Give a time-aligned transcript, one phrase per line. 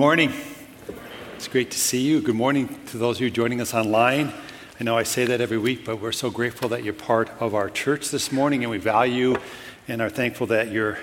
[0.00, 0.32] Good morning.
[1.36, 2.22] It's great to see you.
[2.22, 4.32] Good morning to those of you joining us online.
[4.80, 7.54] I know I say that every week, but we're so grateful that you're part of
[7.54, 9.36] our church this morning, and we value
[9.88, 10.98] and are thankful that you're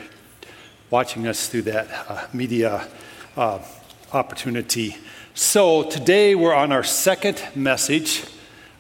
[0.90, 2.88] watching us through that uh, media
[3.36, 3.60] uh,
[4.14, 4.98] opportunity.
[5.36, 8.24] So, today we're on our second message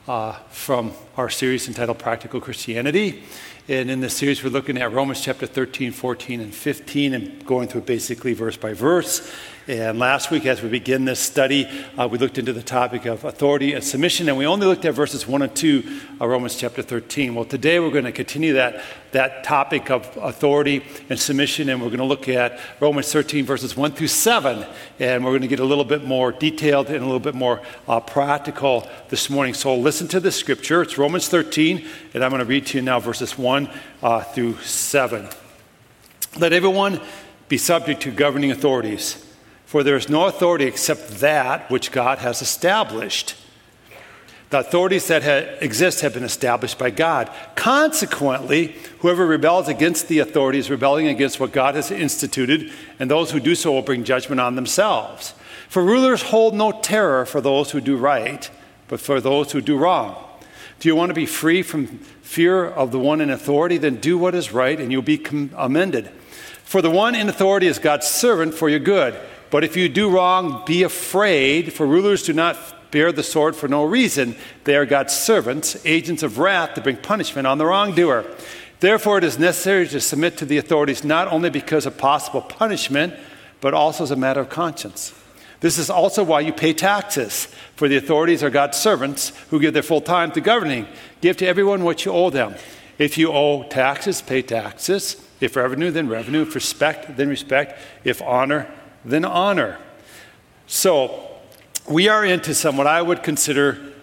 [0.07, 3.23] uh, from our series entitled Practical Christianity.
[3.69, 7.67] And in this series, we're looking at Romans chapter 13, 14, and 15, and going
[7.67, 9.29] through basically verse by verse.
[9.67, 11.67] And last week, as we begin this study,
[11.97, 14.93] uh, we looked into the topic of authority and submission, and we only looked at
[14.93, 15.83] verses 1 and 2
[16.21, 17.35] of Romans chapter 13.
[17.35, 18.81] Well, today we're going to continue that,
[19.11, 23.75] that topic of authority and submission, and we're going to look at Romans 13, verses
[23.75, 24.65] 1 through 7.
[24.99, 27.61] And we're going to get a little bit more detailed and a little bit more
[27.89, 29.53] uh, practical this morning.
[29.53, 30.81] So listen to the scripture.
[30.81, 33.56] It's Romans 13, and I'm going to read to you now verses 1
[34.03, 35.27] uh, through 7.
[36.37, 37.01] Let everyone
[37.49, 39.23] be subject to governing authorities.
[39.65, 43.35] For there is no authority except that which God has established.
[44.49, 47.29] The authorities that ha- exist have been established by God.
[47.55, 53.31] Consequently, whoever rebels against the authority is rebelling against what God has instituted, and those
[53.31, 55.33] who do so will bring judgment on themselves.
[55.67, 58.49] For rulers hold no terror for those who do right,
[58.87, 60.26] but for those who do wrong.
[60.79, 61.87] Do you want to be free from
[62.21, 63.77] fear of the one in authority?
[63.77, 66.09] Then do what is right, and you'll be commended.
[66.63, 69.17] For the one in authority is God's servant for your good.
[69.49, 73.67] But if you do wrong, be afraid, for rulers do not bear the sword for
[73.67, 74.35] no reason.
[74.65, 78.25] They are God's servants, agents of wrath to bring punishment on the wrongdoer.
[78.79, 83.15] Therefore, it is necessary to submit to the authorities not only because of possible punishment,
[83.61, 85.13] but also as a matter of conscience.
[85.59, 89.73] This is also why you pay taxes, for the authorities are God's servants who give
[89.73, 90.87] their full time to governing.
[91.21, 92.55] Give to everyone what you owe them.
[92.97, 95.23] If you owe taxes, pay taxes.
[95.39, 96.43] If revenue, then revenue.
[96.43, 97.79] If respect, then respect.
[98.03, 98.71] If honor,
[99.03, 99.77] then honor.
[100.67, 101.27] So,
[101.89, 103.93] we are into some what I would consider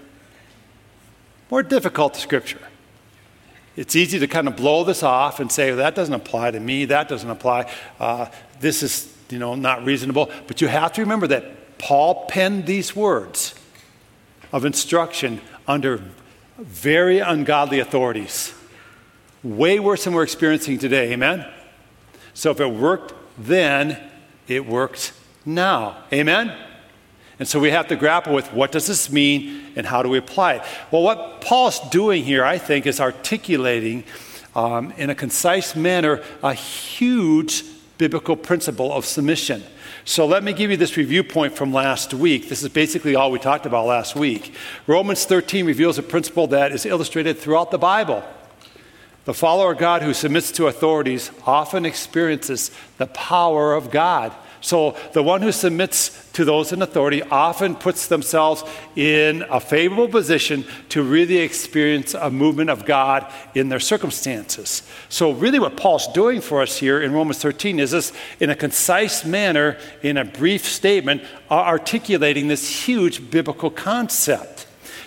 [1.51, 2.61] more difficult scripture.
[3.77, 6.61] It's easy to kind of blow this off and say, well, that doesn't apply to
[6.61, 8.27] me, that doesn't apply, uh,
[8.61, 10.31] this is, you know, not reasonable.
[10.47, 13.53] But you have to remember that Paul penned these words
[14.53, 16.01] of instruction under
[16.57, 18.55] very ungodly authorities.
[19.43, 21.45] Way worse than we're experiencing today, amen?
[22.33, 24.01] So if it worked then,
[24.47, 25.13] it works
[25.45, 26.05] now.
[26.13, 26.57] Amen?
[27.41, 30.19] And so we have to grapple with what does this mean and how do we
[30.19, 30.63] apply it?
[30.93, 34.05] Well, what Paul's doing here, I think, is articulating
[34.55, 37.65] um, in a concise manner a huge
[37.99, 39.63] biblical principle of submission.
[40.05, 42.49] So let me give you this review point from last week.
[42.49, 44.55] This is basically all we talked about last week.
[44.87, 48.25] Romans 13 reveals a principle that is illustrated throughout the Bible.
[49.25, 54.35] The follower of God who submits to authorities often experiences the power of God.
[54.65, 58.65] So the one who submits to those in authority often puts themselves
[58.97, 64.83] in a favorable position to really experience a movement of God in their circumstances.
[65.11, 68.57] So, really, what Paul's doing for us here in Romans 13 is this, in a
[68.57, 74.54] concise manner, in a brief statement, articulating this huge biblical concept.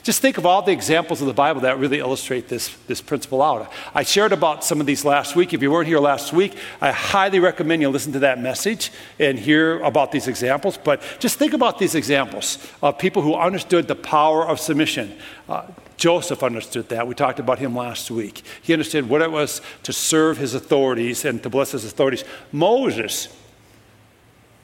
[0.07, 3.41] Just think of all the examples of the Bible that really illustrate this, this principle
[3.41, 3.69] out.
[3.93, 5.53] I shared about some of these last week.
[5.53, 9.37] If you weren't here last week, I highly recommend you listen to that message and
[9.37, 10.77] hear about these examples.
[10.81, 15.13] But just think about these examples of people who understood the power of submission.
[15.49, 15.65] Uh,
[15.97, 17.05] Joseph understood that.
[17.05, 18.43] We talked about him last week.
[18.61, 22.23] He understood what it was to serve his authorities and to bless his authorities.
[22.53, 23.27] Moses,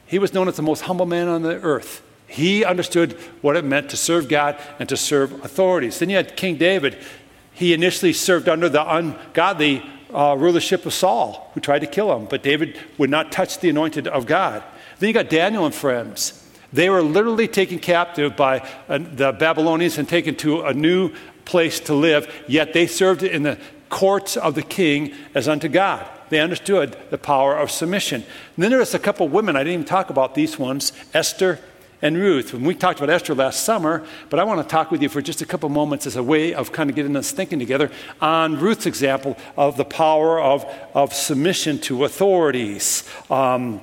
[0.06, 2.02] he was known as the most humble man on the earth.
[2.33, 5.99] He understood what it meant to serve God and to serve authorities.
[5.99, 6.97] Then you had King David.
[7.53, 12.25] He initially served under the ungodly uh, rulership of Saul, who tried to kill him,
[12.25, 14.63] but David would not touch the anointed of God.
[14.97, 16.44] Then you got Daniel and friends.
[16.74, 21.12] They were literally taken captive by uh, the Babylonians and taken to a new
[21.45, 23.59] place to live, yet they served in the
[23.89, 26.07] courts of the king as unto God.
[26.29, 28.24] They understood the power of submission.
[28.56, 31.59] And then there was a couple women, I didn't even talk about these ones Esther
[32.03, 32.53] and Ruth.
[32.53, 35.21] And we talked about Esther last summer, but I want to talk with you for
[35.21, 37.89] just a couple moments as a way of kind of getting us thinking together
[38.21, 43.09] on Ruth's example of the power of, of submission to authorities.
[43.31, 43.79] Um,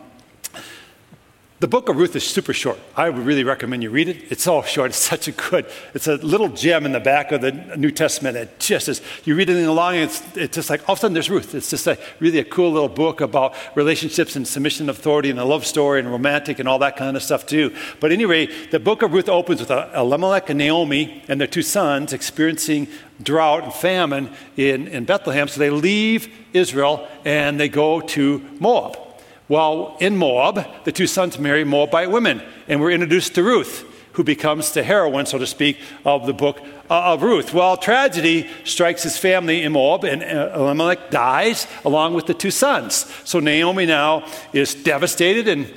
[1.60, 2.78] the book of Ruth is super short.
[2.96, 4.32] I would really recommend you read it.
[4.32, 4.90] It's all short.
[4.90, 8.38] It's such a good, it's a little gem in the back of the New Testament.
[8.38, 11.00] It just is, you read it along, and it's, it's just like, all of a
[11.02, 11.54] sudden there's Ruth.
[11.54, 15.38] It's just a, really a cool little book about relationships and submission of authority and
[15.38, 17.76] a love story and romantic and all that kind of stuff too.
[18.00, 22.14] But anyway, the book of Ruth opens with Elimelech and Naomi and their two sons
[22.14, 22.88] experiencing
[23.22, 25.46] drought and famine in, in Bethlehem.
[25.46, 29.09] So they leave Israel and they go to Moab.
[29.50, 34.22] Well, in Moab, the two sons marry Moabite women, and we're introduced to Ruth, who
[34.22, 37.52] becomes the heroine, so to speak, of the book uh, of Ruth.
[37.52, 42.52] Well, tragedy strikes his family in Moab, and uh, Elimelech dies along with the two
[42.52, 43.12] sons.
[43.24, 45.68] So Naomi now is devastated, and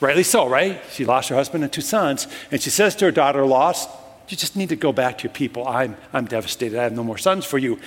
[0.00, 0.80] rightly so, right?
[0.92, 3.72] She lost her husband and two sons, and she says to her daughter in law,
[4.28, 5.66] You just need to go back to your people.
[5.66, 6.78] I'm, I'm devastated.
[6.78, 7.80] I have no more sons for you.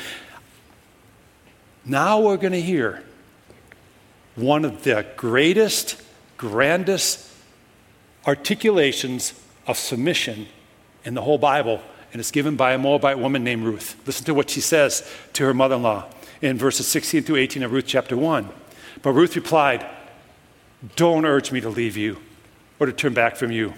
[1.85, 3.05] Now we're going to hear
[4.39, 6.01] one of the greatest,
[6.37, 7.29] grandest
[8.25, 9.33] articulations
[9.67, 10.47] of submission
[11.05, 11.81] in the whole Bible,
[12.11, 13.95] and it's given by a Moabite woman named Ruth.
[14.05, 16.05] Listen to what she says to her mother in law
[16.41, 18.49] in verses 16 through 18 of Ruth chapter 1.
[19.01, 19.85] But Ruth replied,
[20.95, 22.17] Don't urge me to leave you
[22.79, 23.73] or to turn back from you.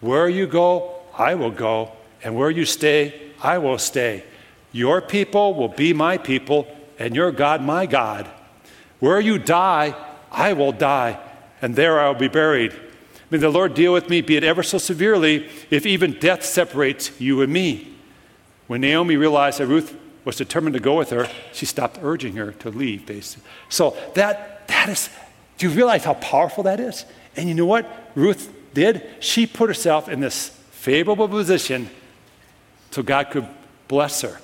[0.00, 1.92] Where you go, I will go,
[2.22, 4.24] and where you stay, I will stay.
[4.72, 6.66] Your people will be my people,
[6.98, 8.28] and your God my God.
[9.00, 9.94] Where you die,
[10.30, 11.18] I will die,
[11.60, 12.74] and there I will be buried.
[13.30, 17.20] May the Lord deal with me, be it ever so severely, if even death separates
[17.20, 17.94] you and me.
[18.66, 22.52] When Naomi realized that Ruth was determined to go with her, she stopped urging her
[22.52, 23.44] to leave, basically.
[23.68, 25.10] So that, that is,
[25.58, 27.04] do you realize how powerful that is?
[27.36, 29.06] And you know what Ruth did?
[29.20, 31.90] She put herself in this favorable position
[32.90, 33.46] so God could
[33.88, 34.40] bless her.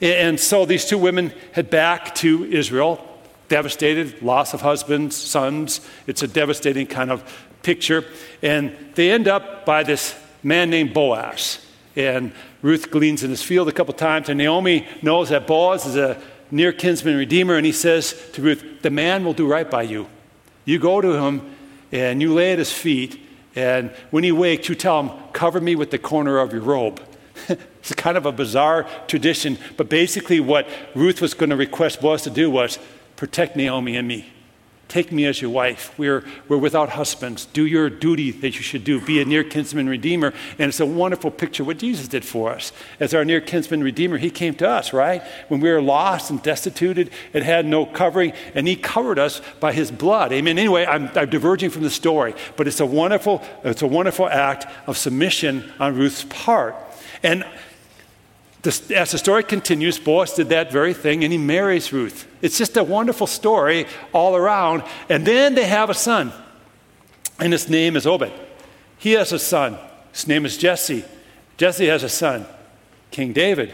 [0.00, 3.15] And so these two women head back to Israel
[3.48, 5.80] devastated, loss of husbands, sons.
[6.06, 7.22] It's a devastating kind of
[7.62, 8.04] picture.
[8.42, 11.64] And they end up by this man named Boaz.
[11.96, 12.32] And
[12.62, 16.20] Ruth gleans in his field a couple times, and Naomi knows that Boaz is a
[16.50, 20.06] near kinsman redeemer, and he says to Ruth, The man will do right by you.
[20.64, 21.54] You go to him
[21.92, 23.20] and you lay at his feet,
[23.54, 27.00] and when he wakes, you tell him, Cover me with the corner of your robe.
[27.48, 32.22] it's kind of a bizarre tradition, but basically, what Ruth was going to request Boaz
[32.22, 32.78] to do was
[33.16, 34.32] protect Naomi and me.
[34.88, 35.92] Take me as your wife.
[35.98, 37.46] We're, we're without husbands.
[37.46, 39.00] Do your duty that you should do.
[39.00, 40.32] Be a near kinsman redeemer.
[40.60, 42.72] And it's a wonderful picture what Jesus did for us.
[43.00, 45.24] As our near kinsman redeemer, he came to us, right?
[45.48, 49.72] When we were lost and destituted and had no covering, and he covered us by
[49.72, 50.32] his blood.
[50.32, 50.56] Amen.
[50.56, 54.66] Anyway, I'm, I'm diverging from the story, but it's a wonderful, it's a wonderful act
[54.86, 56.76] of submission on Ruth's part.
[57.24, 57.44] And
[58.66, 62.26] as the story continues, Boaz did that very thing and he marries Ruth.
[62.42, 64.82] It's just a wonderful story all around.
[65.08, 66.32] And then they have a son,
[67.38, 68.32] and his name is Obed.
[68.98, 69.78] He has a son.
[70.12, 71.04] His name is Jesse.
[71.56, 72.46] Jesse has a son,
[73.10, 73.72] King David.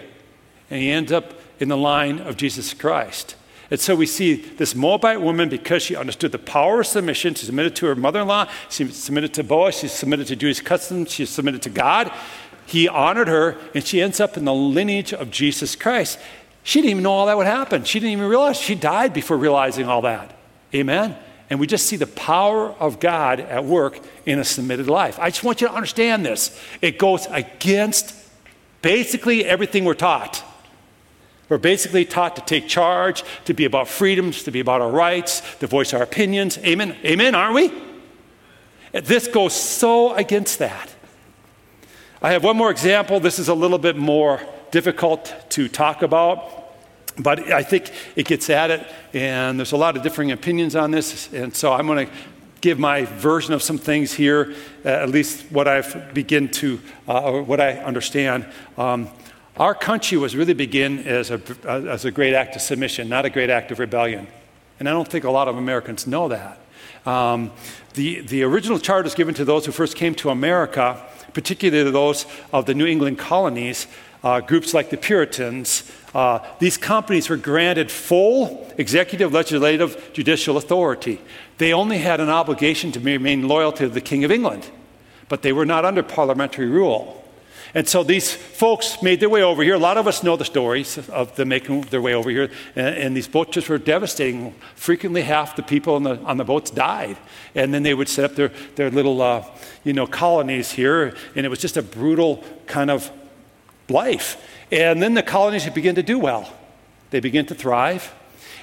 [0.70, 3.36] And he ends up in the line of Jesus Christ.
[3.70, 7.46] And so we see this Moabite woman, because she understood the power of submission, she
[7.46, 11.10] submitted to her mother in law, she submitted to Boaz, she submitted to Jewish customs,
[11.10, 12.12] she submitted to God
[12.67, 16.19] he honored her, and she ends up in the lineage of Jesus Christ.
[16.62, 17.85] She didn't even know all that would happen.
[17.85, 20.37] She didn't even realize she died before realizing all that.
[20.75, 21.17] Amen?
[21.50, 25.19] And we just see the power of God at work in a submitted life.
[25.19, 26.59] I just want you to understand this.
[26.81, 28.14] It goes against
[28.81, 30.43] basically everything we're taught.
[31.49, 35.43] We're basically taught to take charge, to be about freedoms, to be about our rights,
[35.59, 36.56] to voice our opinions.
[36.59, 36.97] Amen?
[37.05, 37.73] Amen, aren't we?
[38.93, 40.91] This goes so against that.
[42.25, 43.19] I have one more example.
[43.19, 46.73] This is a little bit more difficult to talk about,
[47.19, 50.93] but I think it gets at it, and there's a lot of differing opinions on
[50.93, 52.12] this, and so I'm going to
[52.61, 57.23] give my version of some things here, uh, at least what I've begin to, uh,
[57.23, 58.47] or what I understand.
[58.79, 59.09] Um,
[59.57, 63.31] our country was really begin as a, as a great act of submission, not a
[63.31, 64.29] great act of rebellion.
[64.79, 66.61] And I don't think a lot of Americans know that.
[67.05, 67.50] Um,
[67.95, 72.26] the, the original charter is given to those who first came to America particularly those
[72.52, 73.86] of the New England colonies,
[74.22, 81.20] uh, groups like the Puritans, uh, these companies were granted full executive, legislative, judicial authority.
[81.58, 84.70] They only had an obligation to remain loyal to the King of England,
[85.28, 87.22] but they were not under parliamentary rule.
[87.75, 89.75] And so these folks made their way over here.
[89.75, 92.50] A lot of us know the stories of them making their way over here.
[92.76, 94.55] And, and these boat trips were devastating.
[94.75, 97.17] Frequently, half the people on the, on the boats died.
[97.55, 99.45] And then they would set up their, their little, uh,
[99.85, 101.14] you know, colonies here.
[101.35, 103.11] And it was just a brutal kind of
[103.88, 104.37] life.
[104.71, 106.52] And then the colonies began to do well.
[107.11, 108.12] They began to thrive.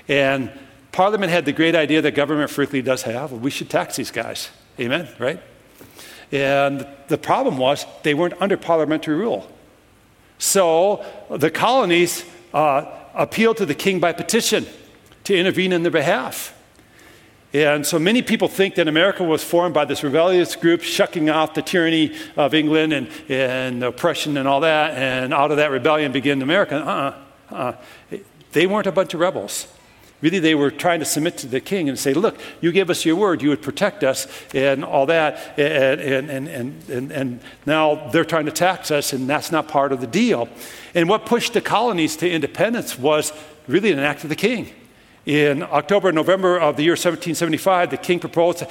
[0.07, 0.51] And
[0.91, 3.31] Parliament had the great idea that government frequently does have.
[3.31, 4.49] we should tax these guys.
[4.79, 5.39] Amen, right?
[6.31, 9.49] And the problem was they weren't under parliamentary rule.
[10.37, 14.65] So the colonies uh, appealed to the king by petition
[15.25, 16.55] to intervene in their behalf.
[17.51, 21.55] And so many people think that America was formed by this rebellious group shucking off
[21.55, 26.11] the tyranny of England and, and oppression and all that, and out of that rebellion
[26.11, 26.75] began America.
[26.75, 28.17] Uh-uh, uh-uh.
[28.51, 29.67] They weren't a bunch of rebels.
[30.21, 33.05] Really, they were trying to submit to the king and say, Look, you give us
[33.05, 35.57] your word, you would protect us, and all that.
[35.57, 39.93] And, and, and, and, and, now they're trying to tax us, and that's not part
[39.93, 40.49] of the deal.
[40.93, 43.31] And what pushed the colonies to independence was
[43.67, 44.73] really an act of the king.
[45.25, 48.63] In October, November of the year 1775, the king proposed,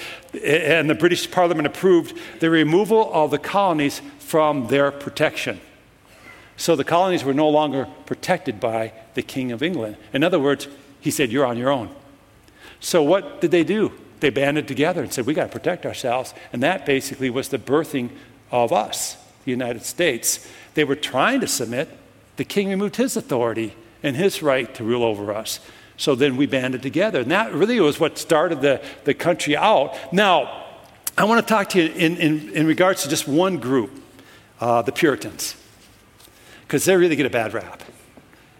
[0.44, 5.60] and the British Parliament approved, the removal of the colonies from their protection.
[6.56, 9.96] So the colonies were no longer protected by the King of England.
[10.12, 10.66] In other words,
[11.08, 11.88] he said, You're on your own.
[12.80, 13.92] So what did they do?
[14.20, 16.34] They banded together and said, We got to protect ourselves.
[16.52, 18.10] And that basically was the birthing
[18.50, 20.46] of us, the United States.
[20.74, 21.88] They were trying to submit.
[22.36, 25.60] The king removed his authority and his right to rule over us.
[25.96, 27.20] So then we banded together.
[27.20, 29.96] And that really was what started the, the country out.
[30.12, 30.66] Now,
[31.16, 33.98] I want to talk to you in, in, in regards to just one group,
[34.60, 35.56] uh, the Puritans,
[36.66, 37.82] because they really get a bad rap.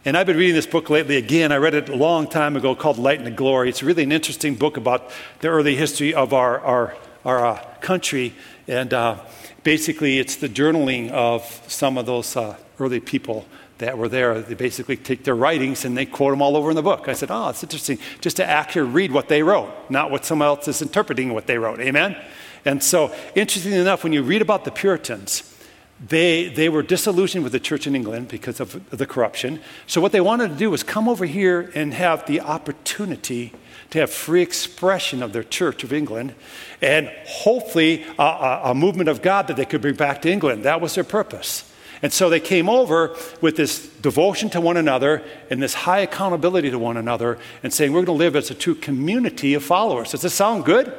[0.05, 1.51] And I've been reading this book lately again.
[1.51, 3.69] I read it a long time ago called Light and Glory.
[3.69, 8.33] It's really an interesting book about the early history of our, our, our uh, country.
[8.69, 9.17] And uh,
[9.65, 13.45] basically, it's the journaling of some of those uh, early people
[13.79, 14.41] that were there.
[14.41, 17.09] They basically take their writings and they quote them all over in the book.
[17.09, 20.47] I said, oh, it's interesting just to actually read what they wrote, not what someone
[20.47, 21.81] else is interpreting what they wrote.
[21.81, 22.17] Amen?
[22.65, 25.58] And so, interesting enough, when you read about the Puritans,
[26.01, 29.61] they, they were disillusioned with the church in England because of the corruption.
[29.87, 33.53] So, what they wanted to do was come over here and have the opportunity
[33.91, 36.35] to have free expression of their Church of England
[36.83, 40.65] and hopefully a, a, a movement of God that they could bring back to England.
[40.65, 41.65] That was their purpose.
[42.01, 46.71] And so they came over with this devotion to one another and this high accountability
[46.71, 50.13] to one another and saying, We're going to live as a true community of followers.
[50.13, 50.93] Does this sound good?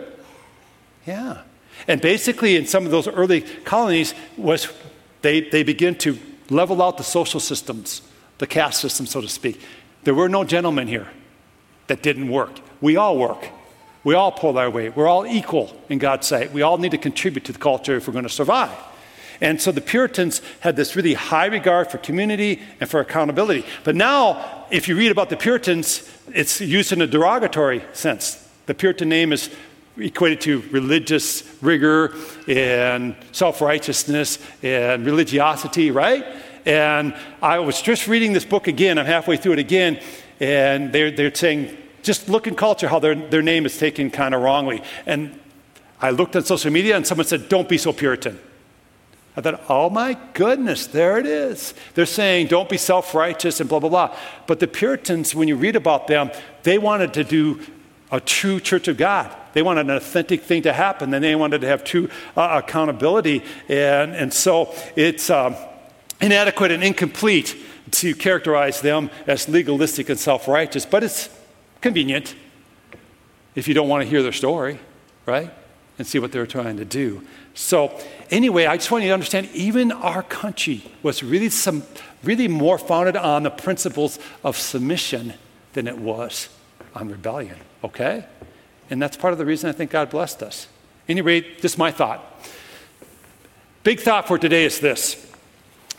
[1.07, 1.43] Yeah.
[1.87, 4.67] And basically, in some of those early colonies, was
[5.21, 6.17] they, they begin to
[6.49, 8.01] level out the social systems,
[8.37, 9.59] the caste system, so to speak.
[10.03, 11.07] There were no gentlemen here
[11.87, 12.59] that didn't work.
[12.81, 13.49] We all work.
[14.03, 14.95] We all pull our weight.
[14.95, 16.53] We're all equal in God's sight.
[16.53, 18.71] We all need to contribute to the culture if we're going to survive.
[19.41, 23.65] And so the Puritans had this really high regard for community and for accountability.
[23.83, 28.47] But now, if you read about the Puritans, it's used in a derogatory sense.
[28.65, 29.49] The Puritan name is
[29.99, 32.15] equated to religious rigor
[32.47, 36.25] and self righteousness and religiosity, right?
[36.65, 38.97] And I was just reading this book again.
[38.97, 39.99] I'm halfway through it again.
[40.39, 44.33] And they're, they're saying, just look in culture how their, their name is taken kind
[44.33, 44.81] of wrongly.
[45.05, 45.39] And
[46.01, 48.39] I looked on social media and someone said, don't be so Puritan.
[49.35, 51.73] I thought, oh my goodness, there it is.
[51.93, 54.17] They're saying, don't be self righteous and blah, blah, blah.
[54.47, 56.31] But the Puritans, when you read about them,
[56.63, 57.61] they wanted to do
[58.11, 59.35] a true church of God.
[59.53, 63.43] They wanted an authentic thing to happen, and they wanted to have true uh, accountability.
[63.67, 65.55] And, and so it's um,
[66.21, 67.55] inadequate and incomplete
[67.91, 71.29] to characterize them as legalistic and self righteous, but it's
[71.81, 72.35] convenient
[73.55, 74.79] if you don't want to hear their story,
[75.25, 75.51] right?
[75.97, 77.25] And see what they're trying to do.
[77.53, 77.99] So,
[78.31, 81.83] anyway, I just want you to understand even our country was really, some,
[82.23, 85.33] really more founded on the principles of submission
[85.73, 86.47] than it was
[86.95, 88.25] on rebellion, okay?
[88.89, 90.67] And that's part of the reason I think God blessed us.
[91.07, 92.23] Any Anyway, just my thought.
[93.83, 95.25] Big thought for today is this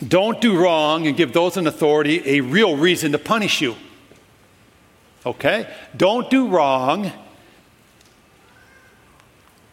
[0.07, 3.77] don't do wrong and give those in authority a real reason to punish you.
[5.27, 5.69] Okay?
[5.97, 7.13] Don't do wrong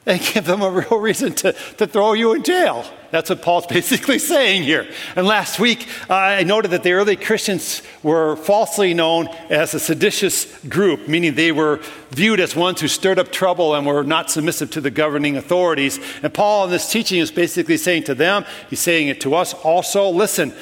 [0.05, 2.85] and give them a real reason to, to throw you in jail.
[3.11, 4.87] That's what Paul's basically saying here.
[5.15, 9.79] And last week, uh, I noted that the early Christians were falsely known as a
[9.79, 14.31] seditious group, meaning they were viewed as ones who stirred up trouble and were not
[14.31, 15.99] submissive to the governing authorities.
[16.23, 19.53] And Paul, in this teaching, is basically saying to them, he's saying it to us
[19.53, 20.53] also listen,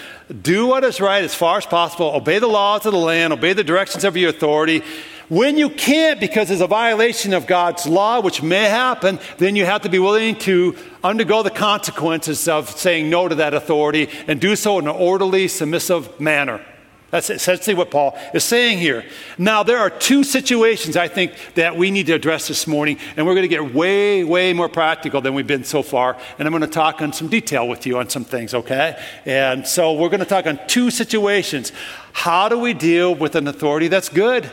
[0.41, 3.53] do what is right as far as possible, obey the laws of the land, obey
[3.53, 4.81] the directions of your authority.
[5.27, 9.65] When you can't because it's a violation of God's law, which may happen, then you
[9.65, 14.39] have to be willing to undergo the consequences of saying no to that authority and
[14.39, 16.63] do so in an orderly, submissive manner.
[17.09, 19.05] That's essentially what Paul is saying here.
[19.37, 23.25] Now, there are two situations I think that we need to address this morning, and
[23.25, 26.17] we're going to get way, way more practical than we've been so far.
[26.37, 29.01] And I'm going to talk on some detail with you on some things, okay?
[29.23, 31.71] And so we're going to talk on two situations.
[32.11, 34.51] How do we deal with an authority that's good?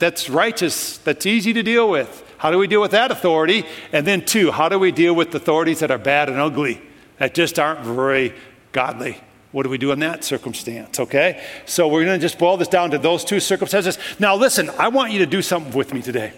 [0.00, 2.24] That's righteous, that's easy to deal with.
[2.38, 3.64] How do we deal with that authority?
[3.92, 6.82] And then, two, how do we deal with authorities that are bad and ugly,
[7.18, 8.34] that just aren't very
[8.72, 9.20] godly?
[9.52, 10.98] What do we do in that circumstance?
[10.98, 11.44] Okay?
[11.66, 13.98] So we're going to just boil this down to those two circumstances.
[14.18, 16.32] Now, listen, I want you to do something with me today.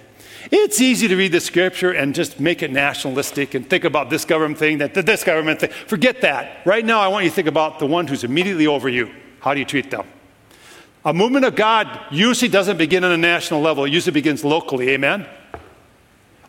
[0.51, 4.25] It's easy to read the scripture and just make it nationalistic and think about this
[4.25, 5.71] government thing, that this government thing.
[5.87, 6.67] Forget that.
[6.67, 9.11] Right now, I want you to think about the one who's immediately over you.
[9.39, 10.05] How do you treat them?
[11.05, 14.91] A movement of God usually doesn't begin on a national level, it usually begins locally.
[14.91, 15.27] Amen?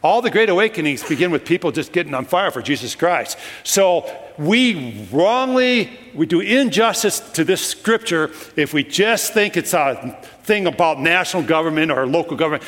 [0.04, 3.38] All the great awakenings begin with people just getting on fire for Jesus Christ.
[3.64, 10.20] So we wrongly, we do injustice to this scripture if we just think it's a
[10.44, 12.64] thing about national government or local government.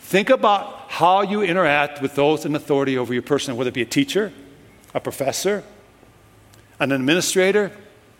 [0.00, 3.82] Think about how you interact with those in authority over your person, whether it be
[3.82, 4.32] a teacher,
[4.94, 5.62] a professor,
[6.80, 7.70] an administrator,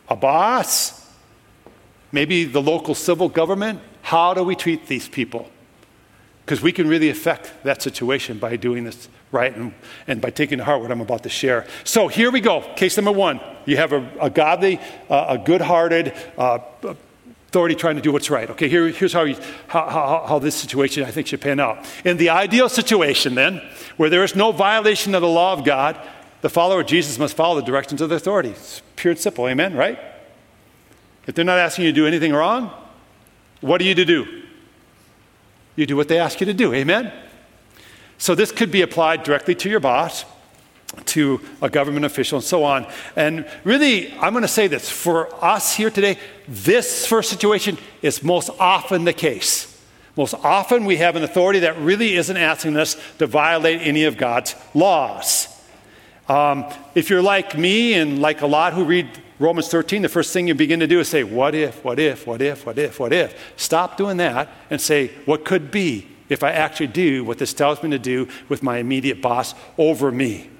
[0.09, 1.08] a boss,
[2.13, 3.81] maybe the local civil government.
[4.03, 5.51] How do we treat these people?
[6.49, 9.75] because we can really affect that situation by doing this right and,
[10.07, 11.67] and by taking to heart what I'm about to share.
[11.85, 12.63] So here we go.
[12.75, 16.61] Case number one you have a, a godly, uh, a good hearted, uh,
[17.49, 18.49] authority trying to do what's right.
[18.49, 19.35] Okay, here, here's how, you,
[19.67, 21.85] how, how, how, this situation I think should pan out.
[22.03, 23.61] In the ideal situation, then,
[23.99, 26.01] where there is no violation of the law of God,
[26.41, 28.51] the follower of Jesus must follow the directions of the authority.
[28.51, 29.99] It's pure and simple, amen, right?
[31.29, 32.73] If they're not asking you to do anything wrong,
[33.61, 34.43] what are you to do?
[35.77, 36.73] You do what they ask you to do.
[36.73, 37.13] Amen?
[38.17, 40.25] So this could be applied directly to your boss,
[41.05, 42.87] to a government official, and so on.
[43.15, 46.19] And really, I'm going to say this for us here today,
[46.49, 49.79] this first situation is most often the case.
[50.17, 54.17] Most often, we have an authority that really isn't asking us to violate any of
[54.17, 55.49] God's laws.
[56.27, 59.09] Um, if you're like me and like a lot who read
[59.39, 62.27] Romans 13, the first thing you begin to do is say, What if, what if,
[62.27, 63.53] what if, what if, what if?
[63.57, 67.83] Stop doing that and say, What could be if I actually do what this tells
[67.83, 70.51] me to do with my immediate boss over me?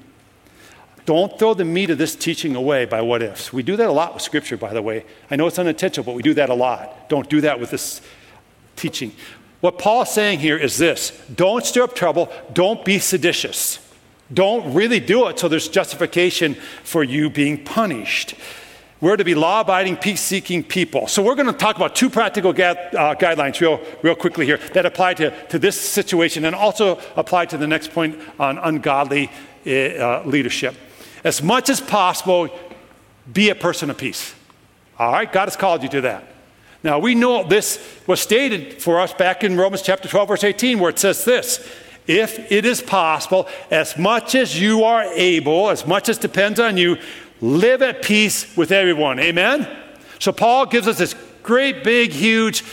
[1.07, 3.53] Don't throw the meat of this teaching away by what ifs.
[3.53, 5.05] We do that a lot with Scripture, by the way.
[5.31, 7.09] I know it's unintentional, but we do that a lot.
[7.09, 8.03] Don't do that with this
[8.77, 9.13] teaching.
[9.61, 13.85] What Paul's saying here is this don't stir up trouble, don't be seditious.
[14.33, 16.55] Don't really do it so there's justification
[16.85, 18.35] for you being punished.
[19.01, 21.07] We're to be law abiding, peace seeking people.
[21.07, 24.57] So, we're going to talk about two practical ga- uh, guidelines real, real quickly here
[24.75, 29.31] that apply to, to this situation and also apply to the next point on ungodly
[29.65, 30.75] uh, leadership.
[31.23, 32.49] As much as possible,
[33.33, 34.35] be a person of peace.
[34.99, 35.33] All right?
[35.33, 36.25] God has called you to that.
[36.83, 40.79] Now, we know this was stated for us back in Romans chapter 12, verse 18,
[40.79, 41.69] where it says this
[42.07, 46.77] If it is possible, as much as you are able, as much as depends on
[46.77, 46.97] you,
[47.41, 49.19] live at peace with everyone.
[49.19, 49.69] Amen?
[50.19, 52.65] So Paul gives us this great, big, huge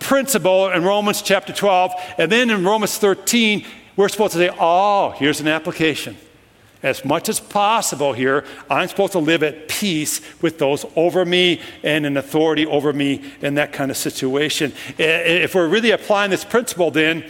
[0.00, 1.92] principle in Romans chapter 12.
[2.18, 3.64] And then in Romans 13,
[3.96, 6.16] we're supposed to say, oh, here's an application.
[6.82, 11.60] As much as possible here, I'm supposed to live at peace with those over me
[11.82, 14.72] and in authority over me in that kind of situation.
[14.96, 17.24] If we're really applying this principle, then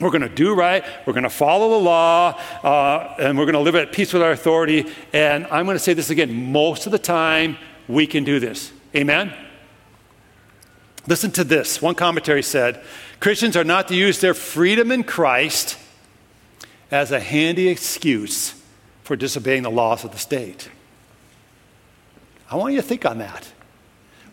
[0.00, 0.84] we're going to do right.
[1.06, 2.40] We're going to follow the law.
[2.62, 4.86] Uh, and we're going to live at peace with our authority.
[5.12, 7.56] And I'm going to say this again most of the time,
[7.88, 8.72] we can do this.
[8.94, 9.32] Amen?
[11.06, 11.82] Listen to this.
[11.82, 12.82] One commentary said
[13.18, 15.78] Christians are not to use their freedom in Christ
[16.90, 18.54] as a handy excuse
[19.02, 20.70] for disobeying the laws of the state.
[22.50, 23.50] I want you to think on that.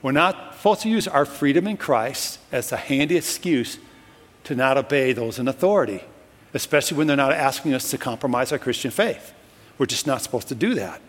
[0.01, 3.79] We're not supposed to use our freedom in Christ as a handy excuse
[4.45, 6.03] to not obey those in authority,
[6.53, 9.33] especially when they're not asking us to compromise our Christian faith.
[9.77, 11.01] We're just not supposed to do that.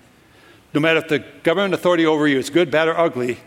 [0.75, 3.39] No matter if the government authority over you is good, bad, or ugly,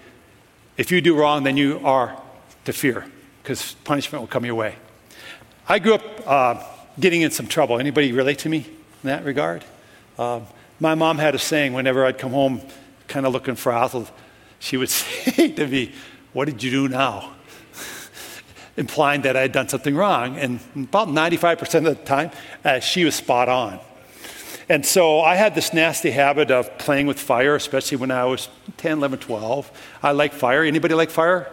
[0.78, 2.20] if you do wrong, then you are
[2.66, 3.06] to fear
[3.44, 4.76] because punishment will come your way.
[5.68, 6.64] I grew up uh,
[7.00, 7.80] getting in some trouble.
[7.80, 9.64] Anybody relate to me in that regard?
[10.18, 10.42] Uh,
[10.80, 12.62] my mom had a saying whenever I'd come home
[13.08, 14.10] kind of looking frazzled,
[14.60, 15.94] she would say to me,
[16.34, 17.34] What did you do now?
[18.80, 20.38] Implying that I had done something wrong.
[20.38, 22.32] And about 95% of the time,
[22.64, 23.80] uh, she was spot on.
[24.70, 28.48] And so I had this nasty habit of playing with fire, especially when I was
[28.78, 29.72] 10, 11, 12.
[30.02, 30.64] I like fire.
[30.64, 31.52] Anybody like fire?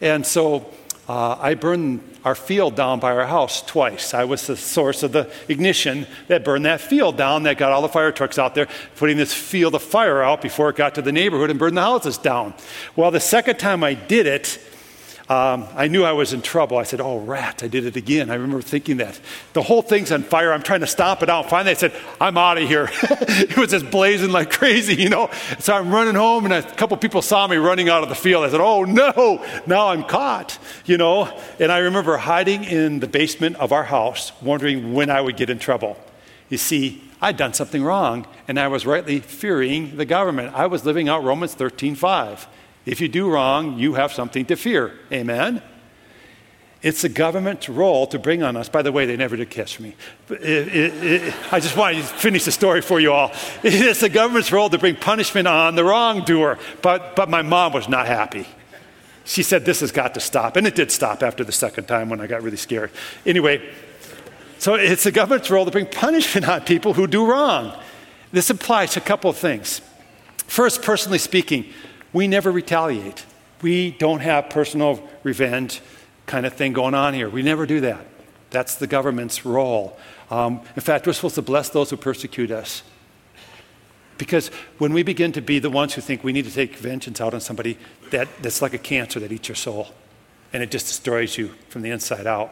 [0.00, 0.72] And so
[1.08, 4.12] uh, I burned our field down by our house twice.
[4.12, 7.82] I was the source of the ignition that burned that field down, that got all
[7.82, 11.02] the fire trucks out there, putting this field of fire out before it got to
[11.02, 12.54] the neighborhood and burned the houses down.
[12.96, 14.58] Well, the second time I did it,
[15.28, 16.78] um, I knew I was in trouble.
[16.78, 18.30] I said, Oh, rat, I did it again.
[18.30, 19.18] I remember thinking that.
[19.54, 20.52] The whole thing's on fire.
[20.52, 21.50] I'm trying to stomp it out.
[21.50, 22.88] Finally, I said, I'm out of here.
[23.02, 25.28] it was just blazing like crazy, you know.
[25.58, 28.44] So I'm running home, and a couple people saw me running out of the field.
[28.44, 31.24] I said, Oh, no, now I'm caught, you know.
[31.58, 35.50] And I remember hiding in the basement of our house, wondering when I would get
[35.50, 35.96] in trouble.
[36.48, 40.54] You see, I'd done something wrong, and I was rightly fearing the government.
[40.54, 42.46] I was living out Romans 13 5.
[42.86, 44.94] If you do wrong, you have something to fear.
[45.12, 45.60] Amen?
[46.82, 48.68] It's the government's role to bring on us.
[48.68, 49.96] By the way, they never did catch me.
[50.30, 53.32] It, it, it, I just want to finish the story for you all.
[53.64, 56.58] It's the government's role to bring punishment on the wrongdoer.
[56.82, 58.46] But, but my mom was not happy.
[59.24, 60.56] She said, This has got to stop.
[60.56, 62.92] And it did stop after the second time when I got really scared.
[63.24, 63.68] Anyway,
[64.58, 67.76] so it's the government's role to bring punishment on people who do wrong.
[68.30, 69.80] This applies to a couple of things.
[70.46, 71.72] First, personally speaking,
[72.16, 73.26] we never retaliate.
[73.60, 75.82] We don't have personal revenge
[76.24, 77.28] kind of thing going on here.
[77.28, 78.06] We never do that.
[78.48, 79.98] That's the government's role.
[80.30, 82.82] Um, in fact, we're supposed to bless those who persecute us.
[84.16, 84.48] Because
[84.78, 87.34] when we begin to be the ones who think we need to take vengeance out
[87.34, 87.76] on somebody,
[88.12, 89.88] that, that's like a cancer that eats your soul.
[90.54, 92.50] And it just destroys you from the inside out.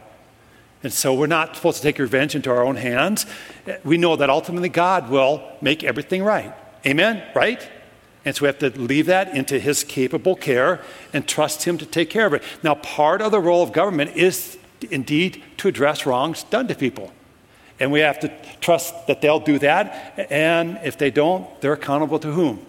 [0.83, 3.25] And so we're not supposed to take revenge into our own hands.
[3.83, 6.53] We know that ultimately God will make everything right.
[6.85, 7.23] Amen?
[7.35, 7.67] Right?
[8.25, 10.81] And so we have to leave that into his capable care
[11.13, 12.43] and trust him to take care of it.
[12.63, 14.59] Now, part of the role of government is
[14.91, 17.13] indeed to address wrongs done to people.
[17.81, 20.15] And we have to trust that they'll do that.
[20.31, 22.65] And if they don't, they're accountable to whom?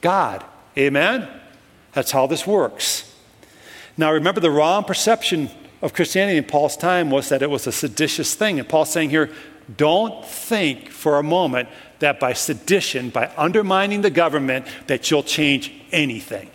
[0.00, 0.44] God.
[0.76, 1.28] Amen?
[1.92, 3.12] That's how this works.
[3.96, 5.50] Now, remember, the wrong perception
[5.82, 8.58] of Christianity in Paul's time was that it was a seditious thing.
[8.58, 9.30] And Paul's saying here,
[9.76, 11.68] don't think for a moment
[12.04, 16.50] that by sedition, by undermining the government, that you'll change anything.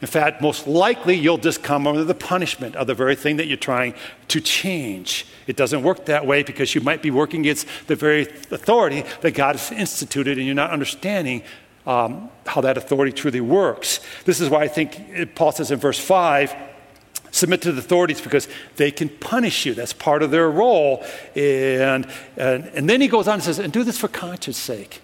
[0.00, 3.46] In fact, most likely you'll just come under the punishment of the very thing that
[3.46, 3.94] you're trying
[4.28, 5.26] to change.
[5.46, 9.32] It doesn't work that way because you might be working against the very authority that
[9.32, 11.42] God has instituted and you're not understanding
[11.86, 14.00] um, how that authority truly works.
[14.24, 16.54] This is why I think Paul says in verse 5
[17.30, 19.74] submit to the authorities because they can punish you.
[19.74, 21.04] That's part of their role.
[21.34, 25.00] And, and, and then he goes on and says, and do this for conscience sake.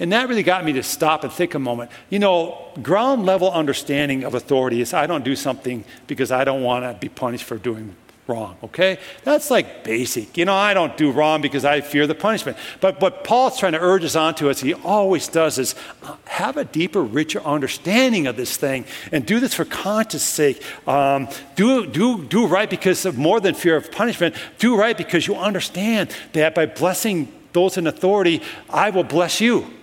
[0.00, 1.90] And that really got me to stop and think a moment.
[2.08, 6.62] You know, ground level understanding of authority is I don't do something because I don't
[6.62, 7.96] want to be punished for doing
[8.28, 8.98] wrong, okay?
[9.24, 10.36] That's like basic.
[10.36, 12.58] You know, I don't do wrong because I fear the punishment.
[12.80, 16.16] But what Paul's trying to urge us on to, as he always does, is uh,
[16.26, 20.62] have a deeper, richer understanding of this thing and do this for conscience sake.
[20.86, 24.34] Um, do, do, do right because of more than fear of punishment.
[24.58, 29.77] Do right because you understand that by blessing those in authority, I will bless you.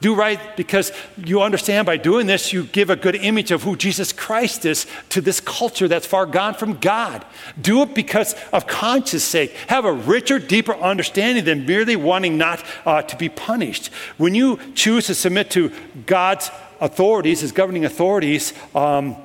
[0.00, 3.74] Do right because you understand by doing this, you give a good image of who
[3.74, 7.24] Jesus Christ is to this culture that's far gone from God.
[7.58, 9.52] Do it because of conscience sake.
[9.68, 13.88] Have a richer, deeper understanding than merely wanting not uh, to be punished.
[14.18, 15.72] When you choose to submit to
[16.06, 19.16] God's authorities, his governing authorities, um,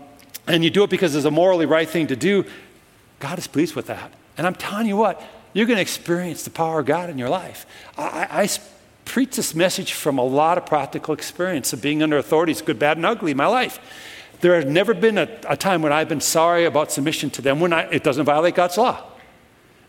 [0.47, 2.45] and you do it because it's a morally right thing to do,
[3.19, 4.13] God is pleased with that.
[4.37, 5.21] And I'm telling you what,
[5.53, 7.65] you're going to experience the power of God in your life.
[7.97, 8.49] I, I
[9.09, 12.97] preach this message from a lot of practical experience of being under authorities, good, bad,
[12.97, 13.79] and ugly in my life.
[14.41, 17.59] There has never been a, a time when I've been sorry about submission to them
[17.59, 19.03] when I, it doesn't violate God's law.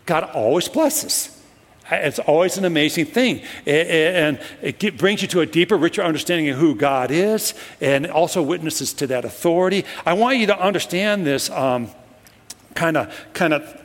[0.05, 1.37] God always blesses.
[1.89, 3.41] It's always an amazing thing.
[3.65, 8.41] And it brings you to a deeper, richer understanding of who God is and also
[8.41, 9.85] witnesses to that authority.
[10.05, 13.81] I want you to understand this kind of, kind of,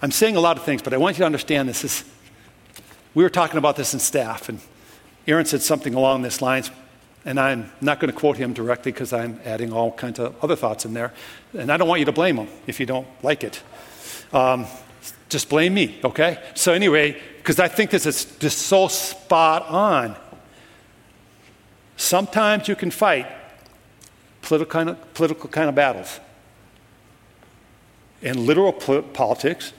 [0.00, 1.84] I'm saying a lot of things, but I want you to understand this.
[1.84, 2.04] is
[3.14, 4.60] we were talking about this in staff, and
[5.26, 6.70] Aaron said something along this lines,
[7.24, 10.56] and I'm not going to quote him directly because I'm adding all kinds of other
[10.56, 11.12] thoughts in there.
[11.56, 13.62] And I don't want you to blame him if you don't like it.
[14.32, 14.66] Um,
[15.28, 16.42] just blame me, okay?
[16.54, 20.16] So, anyway, because I think this is just so spot on.
[21.96, 23.26] Sometimes you can fight
[24.40, 26.18] political kind of, political kind of battles.
[28.20, 29.72] In literal politics,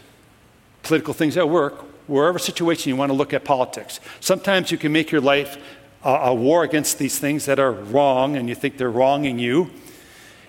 [0.81, 3.99] political things at work, wherever situation you want to look at politics.
[4.19, 5.57] Sometimes you can make your life
[6.03, 9.71] a, a war against these things that are wrong and you think they're wronging you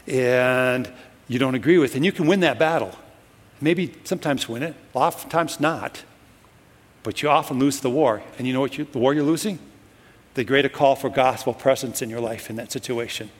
[0.06, 0.92] and
[1.28, 2.94] you don't agree with, and you can win that battle.
[3.60, 6.04] Maybe sometimes win it, oftentimes not.
[7.02, 8.22] But you often lose the war.
[8.38, 9.58] And you know what you, the war you're losing?
[10.34, 13.30] The greater call for gospel presence in your life in that situation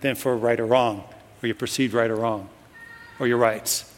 [0.00, 1.04] than for right or wrong,
[1.42, 2.48] or your perceived right or wrong,
[3.18, 3.92] or your rights.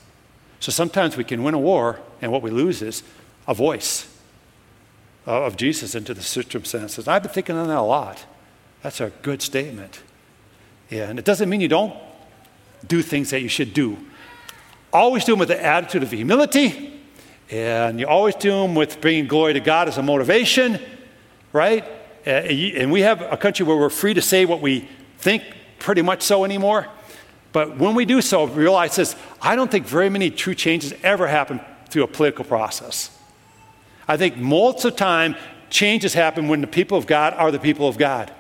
[0.59, 3.03] So sometimes we can win a war, and what we lose is
[3.47, 4.07] a voice
[5.27, 7.07] of Jesus into the circumstances.
[7.07, 8.25] I've been thinking on that a lot.
[8.83, 10.03] That's a good statement.
[10.89, 11.95] Yeah, and it doesn't mean you don't
[12.87, 13.99] do things that you should do.
[14.93, 17.01] Always do them with the attitude of humility,
[17.51, 20.81] and you always do them with bringing glory to God as a motivation,
[21.53, 21.85] right?
[22.25, 25.45] And we have a country where we're free to say what we think
[25.79, 26.89] pretty much so anymore.
[27.53, 31.27] But when we do so, realize this I don't think very many true changes ever
[31.27, 33.17] happen through a political process.
[34.11, 35.37] I think most of the time,
[35.69, 38.33] changes happen when the people of God are the people of God.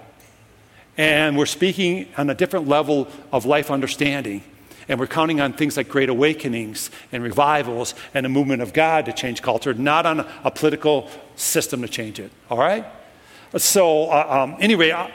[0.99, 4.43] And we're speaking on a different level of life understanding.
[4.89, 9.07] And we're counting on things like great awakenings and revivals and the movement of God
[9.07, 12.33] to change culture, not on a, political system to change it.
[12.51, 12.85] All right?
[13.57, 15.07] So, uh, um, anyway, uh,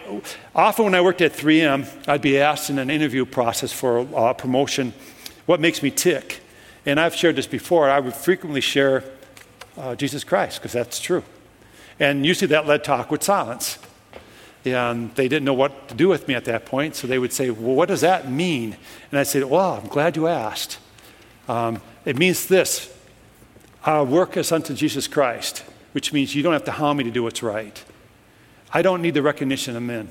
[0.55, 4.31] often when I worked at 3M, I'd be asked in an interview process for uh,
[4.31, 4.93] promotion
[5.47, 6.39] what makes me tick.
[6.85, 7.89] And I've shared this before.
[7.89, 9.03] I would frequently share
[9.77, 11.23] uh, Jesus Christ because that's true.
[11.99, 13.79] And usually that led to awkward silence.
[14.65, 17.31] And they didn't know what to do with me at that point, so they would
[17.31, 18.75] say, Well, what does that mean?
[19.11, 20.79] And I'd say, Well, I'm glad you asked.
[21.47, 22.91] Um, it means this
[23.85, 27.11] our work is unto Jesus Christ, which means you don't have to harm me to
[27.11, 27.83] do what's right.
[28.73, 30.09] I don't need the recognition of men.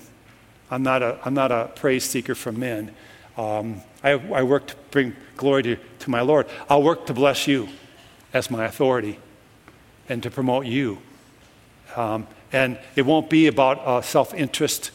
[0.70, 2.94] I'm not a, I'm not a praise seeker from men.
[3.36, 6.46] Um, I, I, work to bring glory to, to my Lord.
[6.70, 7.68] I'll work to bless you
[8.32, 9.18] as my authority
[10.08, 10.98] and to promote you.
[11.96, 14.90] Um, and it won't be about a self interest,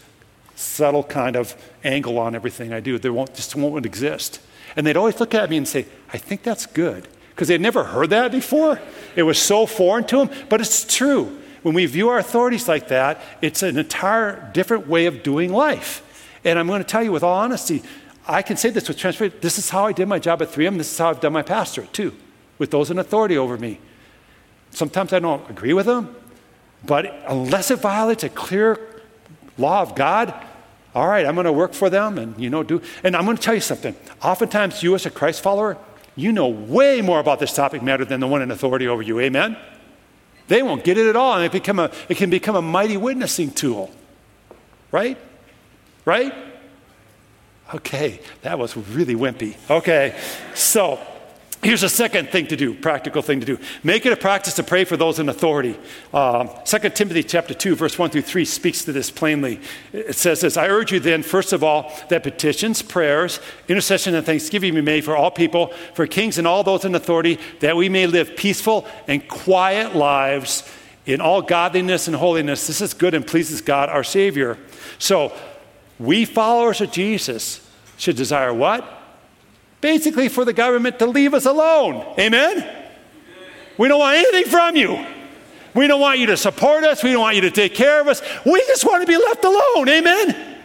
[0.55, 2.97] subtle kind of angle on everything I do.
[2.97, 4.39] There won't, just won't exist.
[4.75, 7.07] And they'd always look at me and say, I think that's good.
[7.31, 8.79] Because they'd never heard that before.
[9.15, 10.29] It was so foreign to them.
[10.49, 11.39] But it's true.
[11.61, 16.05] When we view our authorities like that, it's an entire different way of doing life.
[16.43, 17.83] And I'm going to tell you with all honesty,
[18.27, 19.37] I can say this with transparency.
[19.41, 20.77] This is how I did my job at 3M.
[20.77, 22.15] This is how I've done my pastorate too,
[22.57, 23.79] with those in authority over me.
[24.71, 26.15] Sometimes I don't agree with them,
[26.85, 28.79] but unless it violates a clear
[29.57, 30.33] law of God,
[30.95, 32.81] all right, I'm going to work for them and, you know, do.
[33.03, 33.95] And I'm going to tell you something.
[34.23, 35.77] Oftentimes, you as a Christ follower,
[36.15, 39.19] you know way more about this topic matter than the one in authority over you.
[39.19, 39.57] Amen?
[40.47, 42.97] They won't get it at all, and it, become a, it can become a mighty
[42.97, 43.91] witnessing tool.
[44.91, 45.17] Right?
[46.05, 46.33] Right?
[47.73, 49.55] Okay, that was really wimpy.
[49.69, 50.19] Okay,
[50.55, 50.99] so
[51.61, 53.59] Here's a second thing to do, practical thing to do.
[53.83, 55.77] Make it a practice to pray for those in authority.
[56.13, 59.59] Um, 2 Timothy chapter 2, verse 1 through 3 speaks to this plainly.
[59.91, 64.25] It says this, I urge you then, first of all, that petitions, prayers, intercession, and
[64.25, 67.89] thanksgiving be made for all people, for kings and all those in authority, that we
[67.89, 70.63] may live peaceful and quiet lives
[71.05, 72.67] in all godliness and holiness.
[72.67, 74.57] This is good and pleases God our Savior.
[74.97, 75.33] So,
[75.99, 77.67] we followers of Jesus
[77.97, 78.98] should desire what?
[79.81, 82.05] Basically for the government to leave us alone.
[82.19, 82.77] Amen?
[83.77, 85.05] We don't want anything from you.
[85.73, 87.03] We don't want you to support us.
[87.03, 88.21] We don't want you to take care of us.
[88.45, 89.87] We just want to be left alone.
[89.87, 90.57] Amen?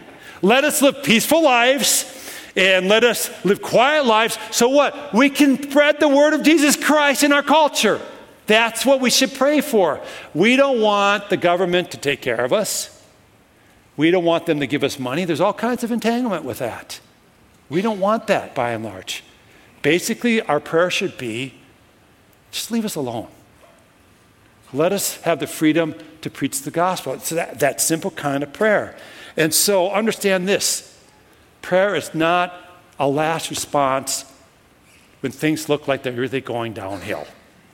[0.42, 2.10] Let us live peaceful lives
[2.56, 5.12] and let us live quiet lives so what?
[5.12, 8.00] We can spread the word of Jesus Christ in our culture.
[8.46, 10.00] That's what we should pray for.
[10.34, 12.90] We don't want the government to take care of us.
[13.96, 15.24] We don't want them to give us money.
[15.24, 17.00] There's all kinds of entanglement with that.
[17.68, 19.24] We don't want that by and large.
[19.82, 21.54] Basically, our prayer should be
[22.50, 23.26] just leave us alone.
[24.72, 27.14] Let us have the freedom to preach the gospel.
[27.14, 28.96] It's that, that simple kind of prayer.
[29.36, 30.96] And so understand this
[31.62, 32.54] prayer is not
[32.98, 34.24] a last response
[35.20, 37.26] when things look like they're really going downhill.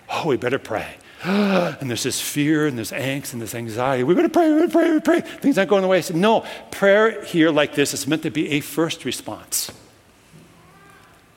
[0.09, 0.96] Oh, we better pray.
[1.24, 4.04] and there's this fear and this angst and this anxiety.
[4.04, 5.20] We better pray, we better pray, we better pray.
[5.20, 6.16] Things aren't going the way I said.
[6.16, 9.70] No, prayer here like this is meant to be a first response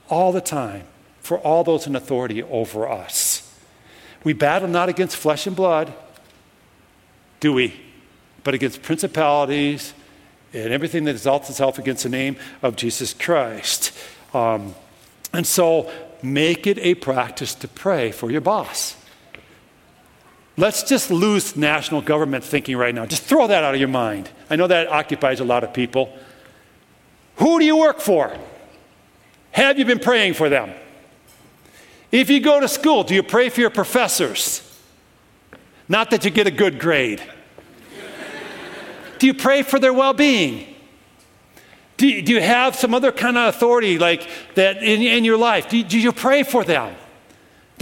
[0.10, 0.86] all the time
[1.22, 3.50] for all those in authority over us.
[4.24, 5.94] We battle not against flesh and blood,
[7.42, 7.78] do we?
[8.46, 9.94] But against principalities
[10.54, 13.92] and everything that exalts itself against the name of Jesus Christ.
[14.34, 14.76] Um,
[15.34, 15.92] and so
[16.22, 18.96] make it a practice to pray for your boss.
[20.56, 23.06] Let's just lose national government thinking right now.
[23.06, 24.30] Just throw that out of your mind.
[24.50, 26.16] I know that occupies a lot of people.
[27.38, 28.36] Who do you work for?
[29.52, 30.72] Have you been praying for them?
[32.12, 34.62] If you go to school, do you pray for your professors?
[35.88, 37.22] Not that you get a good grade.
[39.18, 40.76] do you pray for their well being?
[41.98, 45.38] Do you, do you, have some other kind of authority like that in, in your
[45.38, 45.70] life?
[45.70, 46.96] Do do you pray for them?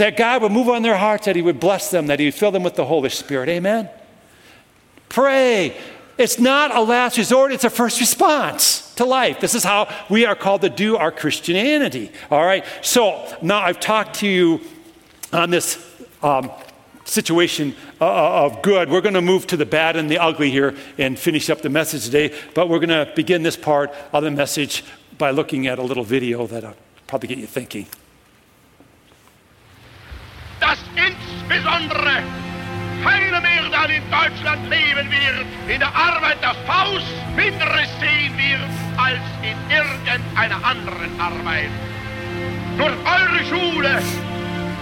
[0.02, 2.34] That God would move on their hearts, that He would bless them, that He would
[2.34, 3.48] fill them with the Holy Spirit.
[3.48, 3.88] Amen?
[5.08, 5.76] Pray.
[6.18, 9.38] It's not a last resort, it's a first response to life.
[9.38, 12.10] This is how we are called to do our Christianity.
[12.32, 12.64] All right?
[12.80, 14.62] So now I've talked to you
[15.32, 15.78] on this
[16.20, 16.50] um,
[17.04, 18.90] situation uh, uh of good.
[18.90, 21.70] We're going to move to the bad and the ugly here and finish up the
[21.70, 22.36] message today.
[22.56, 24.82] But we're going to begin this part of the message
[25.16, 26.74] by looking at a little video that'll
[27.06, 27.86] probably get you thinking.
[30.62, 32.22] Das insbesondere
[33.02, 38.70] keiner mehr dann in Deutschland leben wird, in der Arbeit der Faust Minderes sehen wird
[38.96, 41.70] als in irgendeiner anderen Arbeit.
[42.78, 44.02] Durch eure Schule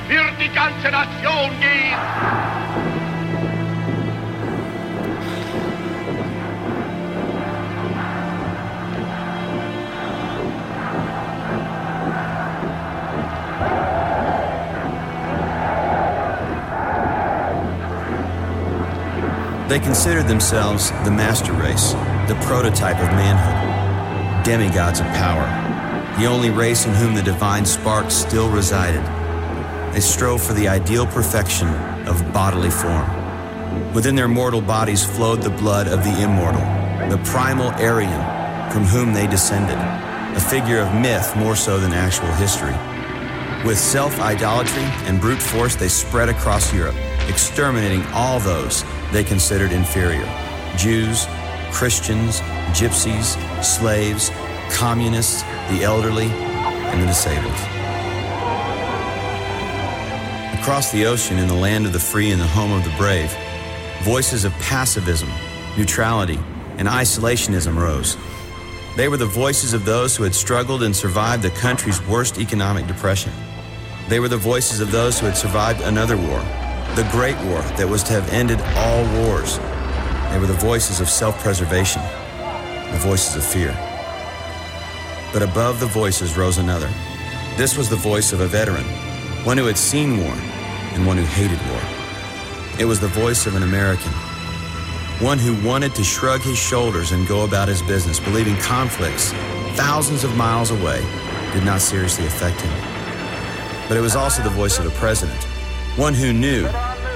[0.06, 2.99] wird die ganze Nation gehen.
[19.70, 21.92] They considered themselves the master race,
[22.26, 25.46] the prototype of manhood, demigods of power,
[26.18, 29.04] the only race in whom the divine spark still resided.
[29.94, 31.68] They strove for the ideal perfection
[32.08, 33.94] of bodily form.
[33.94, 36.62] Within their mortal bodies flowed the blood of the immortal,
[37.08, 39.78] the primal Aryan from whom they descended,
[40.36, 42.74] a figure of myth more so than actual history.
[43.64, 46.96] With self idolatry and brute force, they spread across Europe,
[47.30, 50.26] exterminating all those they considered inferior
[50.76, 51.26] Jews,
[51.72, 52.40] Christians,
[52.72, 54.30] gypsies, slaves,
[54.70, 57.54] communists, the elderly, and the disabled.
[60.60, 63.34] Across the ocean, in the land of the free and the home of the brave,
[64.02, 65.30] voices of pacifism,
[65.76, 66.38] neutrality,
[66.78, 68.16] and isolationism rose.
[68.96, 72.86] They were the voices of those who had struggled and survived the country's worst economic
[72.86, 73.32] depression.
[74.08, 76.40] They were the voices of those who had survived another war,
[77.00, 79.56] the Great War that was to have ended all wars.
[80.30, 82.02] They were the voices of self preservation,
[82.92, 83.72] the voices of fear.
[85.32, 86.90] But above the voices rose another.
[87.56, 88.84] This was the voice of a veteran,
[89.46, 90.34] one who had seen war
[90.92, 91.80] and one who hated war.
[92.78, 94.12] It was the voice of an American,
[95.24, 99.32] one who wanted to shrug his shoulders and go about his business, believing conflicts
[99.72, 101.00] thousands of miles away
[101.54, 103.88] did not seriously affect him.
[103.88, 105.42] But it was also the voice of a president,
[105.96, 106.68] one who knew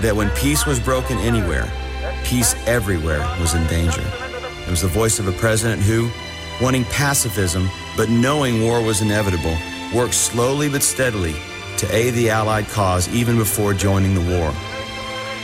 [0.04, 1.66] that when peace was broken anywhere,
[2.24, 4.04] peace everywhere was in danger.
[4.66, 6.10] It was the voice of a president who,
[6.62, 9.56] wanting pacifism but knowing war was inevitable,
[9.94, 11.34] worked slowly but steadily
[11.78, 14.52] to aid the Allied cause even before joining the war.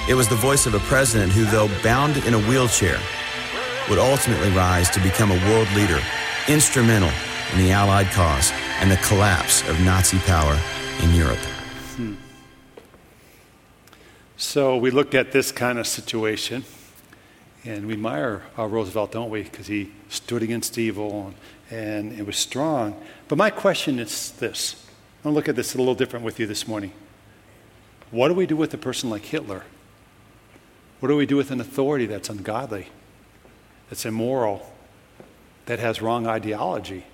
[0.09, 2.99] It was the voice of a president who, though bound in a wheelchair,
[3.89, 6.01] would ultimately rise to become a world leader,
[6.49, 7.13] instrumental
[7.53, 10.59] in the Allied cause and the collapse of Nazi power
[11.03, 11.39] in Europe.
[11.97, 12.15] Hmm.
[14.41, 16.65] So we looked at this kind of situation,
[17.67, 19.43] and we admire uh, Roosevelt, don't we?
[19.43, 21.35] Because he stood against evil
[21.71, 22.99] and, and it was strong.
[23.29, 24.89] But my question is this
[25.27, 26.93] I'll look at this a little different with you this morning.
[28.11, 29.65] What do we do with a person like Hitler?
[31.01, 32.87] What do we do with an authority that's ungodly,
[33.91, 34.73] that's immoral,
[35.67, 37.05] that has wrong ideology,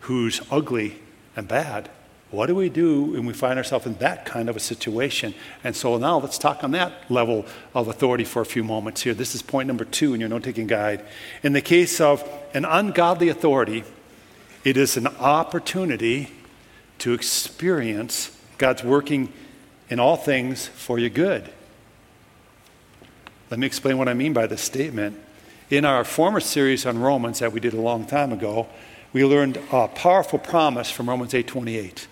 [0.00, 1.00] who's ugly
[1.36, 1.90] and bad?
[2.30, 5.34] What do we do when we find ourselves in that kind of a situation?
[5.64, 9.14] And so now let's talk on that level of authority for a few moments here.
[9.14, 11.04] This is point number two in your note taking guide.
[11.42, 13.82] In the case of an ungodly authority,
[14.62, 16.30] it is an opportunity
[16.98, 19.32] to experience God's working
[19.88, 21.50] in all things for your good.
[23.50, 25.18] Let me explain what I mean by this statement.
[25.68, 28.68] In our former series on Romans that we did a long time ago,
[29.12, 32.06] we learned a powerful promise from Romans 8:28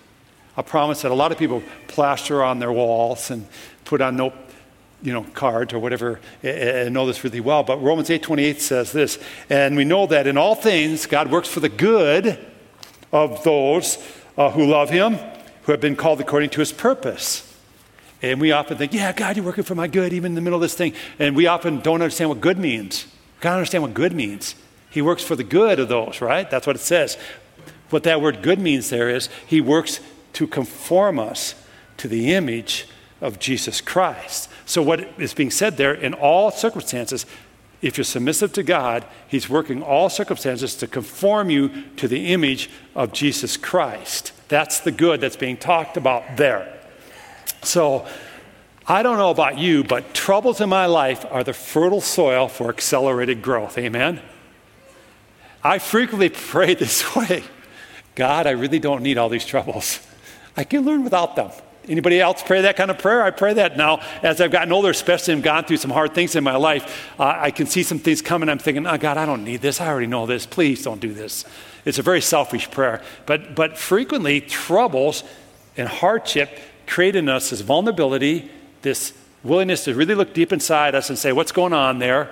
[0.59, 3.47] a promise that a lot of people plaster on their walls and
[3.85, 4.33] put on note
[5.01, 7.63] you know cards or whatever and know this really well.
[7.63, 9.17] But romans 8.28 says this
[9.49, 12.37] and we know that in all things god works for the good
[13.13, 13.97] of those
[14.37, 15.17] uh, who love him
[15.63, 17.45] who have been called according to his purpose.
[18.21, 20.57] And we often think yeah god you're working for my good even in the middle
[20.57, 20.93] of this thing.
[21.19, 23.05] And we often don't understand what good means.
[23.05, 24.55] We gotta understand what good means.
[24.89, 26.51] He works for the good of those right?
[26.51, 27.17] That's what it says.
[27.91, 30.01] What that word good means there is he works
[30.33, 31.55] to conform us
[31.97, 32.87] to the image
[33.21, 34.49] of Jesus Christ.
[34.65, 37.25] So, what is being said there, in all circumstances,
[37.81, 42.69] if you're submissive to God, He's working all circumstances to conform you to the image
[42.95, 44.31] of Jesus Christ.
[44.47, 46.79] That's the good that's being talked about there.
[47.63, 48.07] So,
[48.87, 52.69] I don't know about you, but troubles in my life are the fertile soil for
[52.69, 53.77] accelerated growth.
[53.77, 54.19] Amen?
[55.63, 57.43] I frequently pray this way
[58.15, 60.05] God, I really don't need all these troubles.
[60.55, 61.51] I can learn without them.
[61.89, 63.23] Anybody else pray that kind of prayer?
[63.23, 66.35] I pray that now as I've gotten older, especially and gone through some hard things
[66.35, 67.11] in my life.
[67.19, 68.47] Uh, I can see some things coming.
[68.47, 69.81] I'm thinking, oh God, I don't need this.
[69.81, 70.45] I already know this.
[70.45, 71.45] Please don't do this.
[71.85, 73.01] It's a very selfish prayer.
[73.25, 75.23] But, but frequently, troubles
[75.77, 78.51] and hardship create in us this vulnerability,
[78.83, 82.31] this willingness to really look deep inside us and say, what's going on there?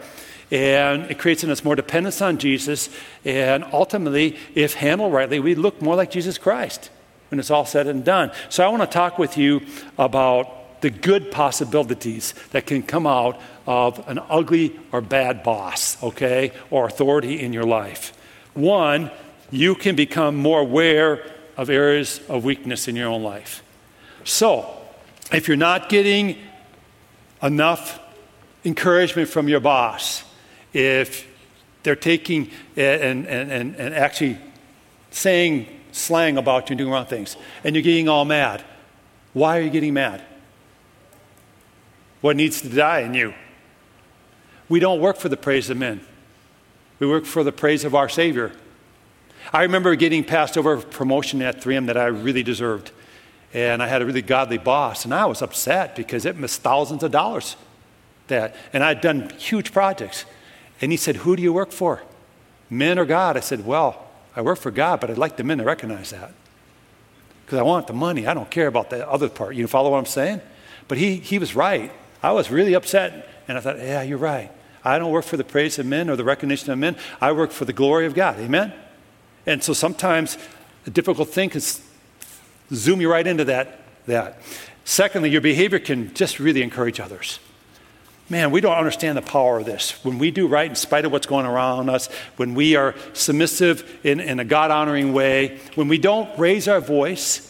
[0.52, 2.90] And it creates in us more dependence on Jesus.
[3.26, 6.92] And ultimately, if handled rightly, we look more like Jesus Christ
[7.30, 8.32] when it's all said and done.
[8.50, 9.62] So I want to talk with you
[9.98, 16.52] about the good possibilities that can come out of an ugly or bad boss, okay,
[16.70, 18.14] or authority in your life.
[18.54, 19.12] One,
[19.52, 21.24] you can become more aware
[21.56, 23.64] of areas of weakness in your own life.
[24.24, 24.74] So,
[25.32, 26.38] if you're not getting
[27.42, 28.00] enough
[28.64, 30.24] encouragement from your boss,
[30.74, 31.28] if
[31.84, 34.38] they're taking eh, and, and, and, and actually
[35.12, 35.68] saying
[35.98, 38.64] slang about you and doing wrong things, and you're getting all mad.
[39.34, 40.24] Why are you getting mad?
[42.22, 43.34] What needs to die in you?
[44.70, 46.02] We don't work for the praise of men,
[47.00, 48.52] we work for the praise of our Savior.
[49.54, 52.92] I remember getting passed over a promotion at 3M that I really deserved.
[53.54, 57.02] And I had a really godly boss, and I was upset because it missed thousands
[57.02, 57.56] of dollars.
[58.28, 60.26] That, and I'd done huge projects.
[60.82, 62.04] And he said, Who do you work for?
[62.70, 63.38] Men or God?
[63.38, 64.07] I said, Well,
[64.38, 66.32] I work for God, but I'd like the men to recognize that.
[67.44, 68.28] Because I want the money.
[68.28, 69.56] I don't care about the other part.
[69.56, 70.42] You follow what I'm saying?
[70.88, 71.92] But he, he was right.
[72.22, 73.28] I was really upset.
[73.48, 74.52] And I thought, Yeah, you're right.
[74.86, 76.98] I don't work for the praise of men or the recognition of men.
[77.20, 78.40] I work for the glory of God.
[78.40, 78.74] Amen?
[79.48, 80.38] And so sometimes
[80.86, 81.62] a difficult thing can
[82.72, 83.80] zoom you right into that.
[84.06, 84.40] that.
[84.86, 87.40] Secondly, your behavior can just really encourage others.
[88.30, 90.04] Man, we don't understand the power of this.
[90.04, 94.00] When we do right in spite of what's going around us, when we are submissive
[94.04, 97.44] in, in a God honoring way, when we don't raise our voice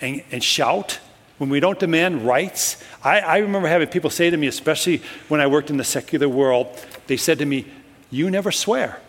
[0.00, 0.98] and, and shout,
[1.36, 2.82] when we don't demand rights.
[3.02, 6.28] I, I remember having people say to me, especially when I worked in the secular
[6.28, 6.68] world,
[7.06, 7.66] they said to me,
[8.10, 9.00] You never swear.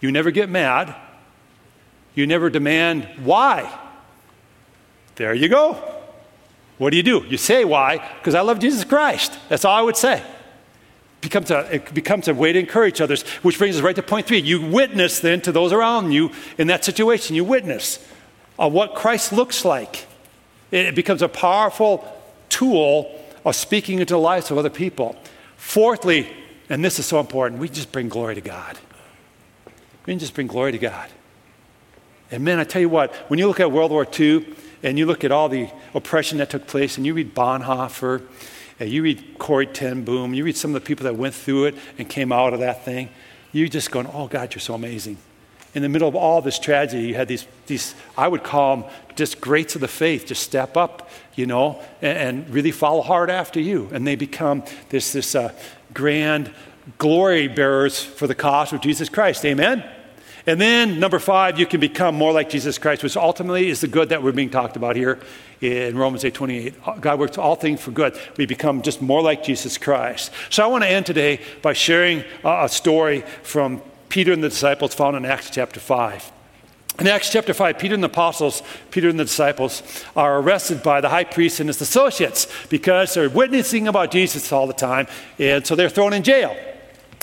[0.00, 0.94] You never get mad.
[2.14, 3.78] You never demand why.
[5.16, 5.97] There you go.
[6.78, 7.24] What do you do?
[7.28, 7.98] You say why?
[8.18, 9.38] Because I love Jesus Christ.
[9.48, 10.20] That's all I would say.
[10.20, 14.02] It becomes a, it becomes a way to encourage others, which brings us right to
[14.02, 14.38] point three.
[14.38, 17.34] You witness then to those around you in that situation.
[17.34, 18.04] You witness
[18.58, 20.06] of what Christ looks like.
[20.70, 22.06] It becomes a powerful
[22.48, 23.14] tool
[23.44, 25.16] of speaking into the lives of other people.
[25.56, 26.30] Fourthly,
[26.68, 28.78] and this is so important, we just bring glory to God.
[30.06, 31.10] We just bring glory to God.
[32.30, 35.06] And man, I tell you what, when you look at World War II and you
[35.06, 38.22] look at all the oppression that took place, and you read Bonhoeffer,
[38.80, 41.64] and you read Corrie ten Boom, you read some of the people that went through
[41.64, 43.08] it and came out of that thing,
[43.52, 45.16] you're just going, oh God, you're so amazing.
[45.74, 48.90] In the middle of all this tragedy, you had these, these I would call them
[49.16, 53.30] just greats of the faith, just step up, you know, and, and really follow hard
[53.30, 53.88] after you.
[53.92, 55.52] And they become this, this uh,
[55.92, 56.50] grand
[56.96, 59.44] glory bearers for the cause of Jesus Christ.
[59.44, 59.84] Amen?
[60.48, 63.86] And then, number five, you can become more like Jesus Christ, which ultimately is the
[63.86, 65.18] good that we're being talked about here
[65.60, 66.74] in Romans 8 28.
[66.86, 68.18] Uh, God works all things for good.
[68.38, 70.32] We become just more like Jesus Christ.
[70.48, 74.94] So I want to end today by sharing a story from Peter and the disciples
[74.94, 76.32] found in Acts chapter 5.
[76.98, 79.82] In Acts chapter 5, Peter and the apostles, Peter and the disciples,
[80.16, 84.66] are arrested by the high priest and his associates because they're witnessing about Jesus all
[84.66, 86.56] the time, and so they're thrown in jail.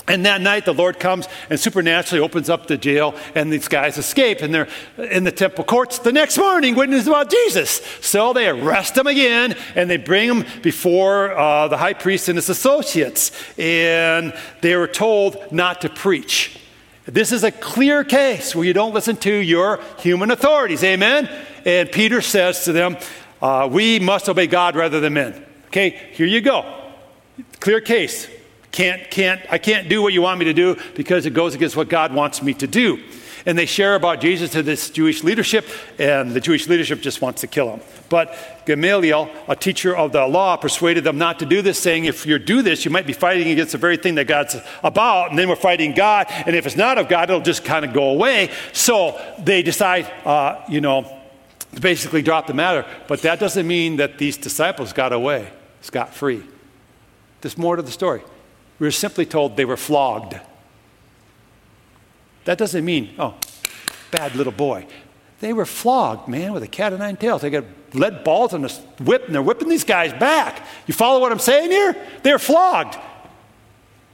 [0.08, 3.98] And that night, the Lord comes and supernaturally opens up the jail, and these guys
[3.98, 7.82] escape, and they're in the temple courts the next morning witnessing about Jesus.
[8.00, 12.36] So they arrest them again, and they bring them before uh, the high priest and
[12.36, 13.32] his associates.
[13.58, 16.60] And they were told not to preach.
[17.06, 20.84] This is a clear case where you don't listen to your human authorities.
[20.84, 21.28] Amen?
[21.64, 22.96] And Peter says to them,
[23.42, 25.44] uh, We must obey God rather than men.
[25.66, 26.64] Okay, here you go.
[27.58, 28.28] Clear case.
[28.76, 31.76] Can't, can't, I can't do what you want me to do because it goes against
[31.76, 33.02] what God wants me to do.
[33.46, 35.66] And they share about Jesus to this Jewish leadership,
[35.98, 37.80] and the Jewish leadership just wants to kill him.
[38.10, 42.26] But Gamaliel, a teacher of the law, persuaded them not to do this, saying, If
[42.26, 45.38] you do this, you might be fighting against the very thing that God's about, and
[45.38, 48.10] then we're fighting God, and if it's not of God, it'll just kind of go
[48.10, 48.50] away.
[48.74, 51.10] So they decide, uh, you know,
[51.74, 52.84] to basically drop the matter.
[53.08, 55.48] But that doesn't mean that these disciples got away
[55.80, 56.42] scot free.
[57.40, 58.20] There's more to the story.
[58.78, 60.38] We were simply told they were flogged.
[62.44, 63.34] That doesn't mean, oh,
[64.10, 64.86] bad little boy.
[65.40, 67.42] They were flogged, man, with a cat of nine tails.
[67.42, 68.68] They got lead balls and a
[69.02, 70.66] whip, and they're whipping these guys back.
[70.86, 71.96] You follow what I'm saying here?
[72.22, 72.96] They're flogged.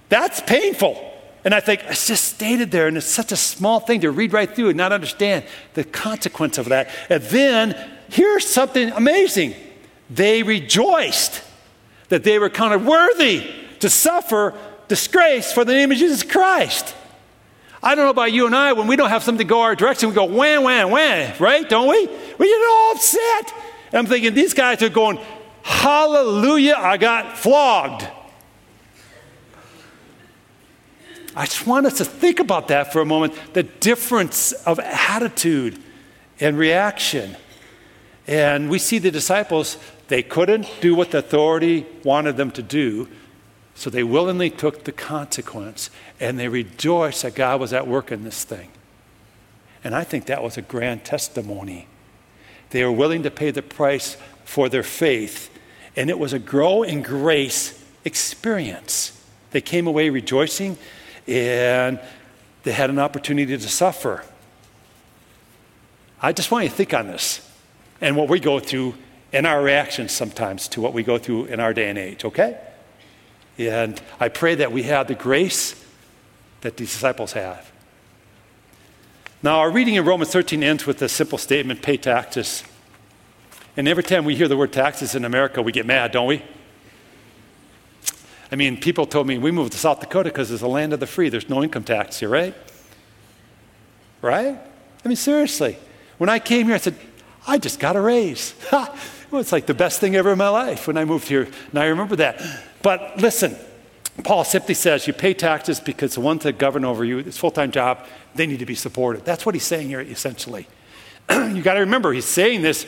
[0.09, 1.11] That's painful.
[1.45, 4.33] And I think it's just stated there, and it's such a small thing to read
[4.33, 5.45] right through and not understand
[5.75, 6.89] the consequence of that.
[7.09, 9.55] And then here's something amazing
[10.11, 11.43] they rejoiced
[12.09, 14.55] that they were counted worthy to suffer
[14.89, 16.95] disgrace for the name of Jesus Christ.
[17.83, 19.75] I don't know about you and I, when we don't have something to go our
[19.75, 21.69] direction, we go wham, wham, wham, right?
[21.69, 22.07] Don't we?
[22.39, 23.55] We get all upset.
[23.87, 25.19] And I'm thinking, these guys are going,
[25.63, 28.07] hallelujah, I got flogged.
[31.35, 35.83] I just want us to think about that for a moment the difference of attitude
[36.39, 37.37] and reaction.
[38.29, 39.77] And we see the disciples,
[40.07, 43.09] they couldn't do what the authority wanted them to do.
[43.75, 48.25] So they willingly took the consequence and they rejoiced that God was at work in
[48.25, 48.69] this thing.
[49.85, 51.89] And I think that was a grand testimony.
[52.71, 55.51] They were willing to pay the price for their faith,
[55.97, 59.19] and it was a grow in grace experience.
[59.51, 60.79] They came away rejoicing
[61.27, 62.01] and
[62.63, 64.25] they had an opportunity to suffer.
[66.21, 67.49] I just want you to think on this
[68.01, 68.95] and what we go through
[69.33, 72.59] and our reactions sometimes to what we go through in our day and age, okay?
[73.59, 75.83] And I pray that we have the grace
[76.63, 77.71] that these disciples have.
[79.43, 82.63] Now, our reading in Romans 13 ends with a simple statement pay taxes.
[83.77, 86.43] And every time we hear the word taxes in America, we get mad, don't we?
[88.53, 91.01] I mean, people told me we moved to South Dakota because it's the land of
[91.01, 91.29] the free.
[91.29, 92.55] There's no income tax here, right?
[94.21, 94.59] Right?
[95.05, 95.79] I mean, seriously.
[96.19, 96.97] When I came here, I said,
[97.47, 98.55] I just got a raise.
[98.73, 98.95] well,
[99.41, 101.49] it's like the best thing ever in my life when I moved here.
[101.71, 102.41] And I remember that.
[102.83, 103.57] But listen,
[104.25, 107.51] Paul simply says you pay taxes because the ones that govern over you, it's full
[107.51, 108.05] time job,
[108.35, 109.25] they need to be supported.
[109.25, 110.67] That's what he's saying here, essentially.
[111.31, 112.87] you got to remember, he's saying this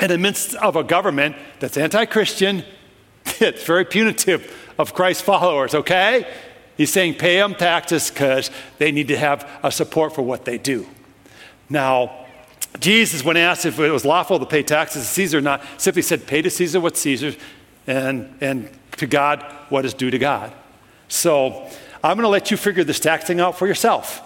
[0.00, 2.64] in the midst of a government that's anti Christian,
[3.40, 6.26] it's very punitive of Christ's followers, okay?
[6.76, 10.58] He's saying pay them taxes because they need to have a support for what they
[10.58, 10.88] do.
[11.68, 12.26] Now,
[12.80, 16.02] Jesus, when asked if it was lawful to pay taxes to Caesar or not, simply
[16.02, 17.36] said, Pay to Caesar what's Caesar's
[17.86, 20.52] and, and to God what is due to God.
[21.08, 21.68] So
[22.02, 24.22] I'm going to let you figure this tax thing out for yourself.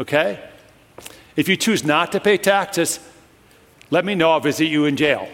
[0.00, 0.38] Okay?
[1.36, 3.00] If you choose not to pay taxes,
[3.90, 4.30] let me know.
[4.30, 5.28] I'll visit you in jail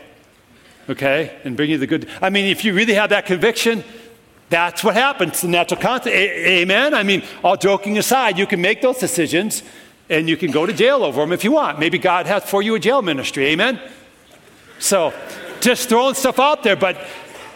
[0.89, 2.09] okay, and bring you the good.
[2.21, 3.85] I mean, if you really have that conviction,
[4.49, 5.41] that's what happens.
[5.43, 6.17] The natural consequence.
[6.17, 6.95] amen.
[6.95, 9.63] I mean, all joking aside, you can make those decisions,
[10.09, 11.79] and you can go to jail over them if you want.
[11.79, 13.47] Maybe God has for you a jail ministry.
[13.49, 13.81] Amen.
[14.79, 15.13] So,
[15.61, 16.97] just throwing stuff out there, but.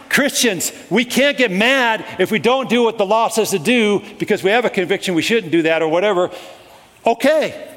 [0.09, 4.01] Christians, we can't get mad if we don't do what the law says to do
[4.19, 6.29] because we have a conviction we shouldn't do that or whatever.
[7.05, 7.75] Okay,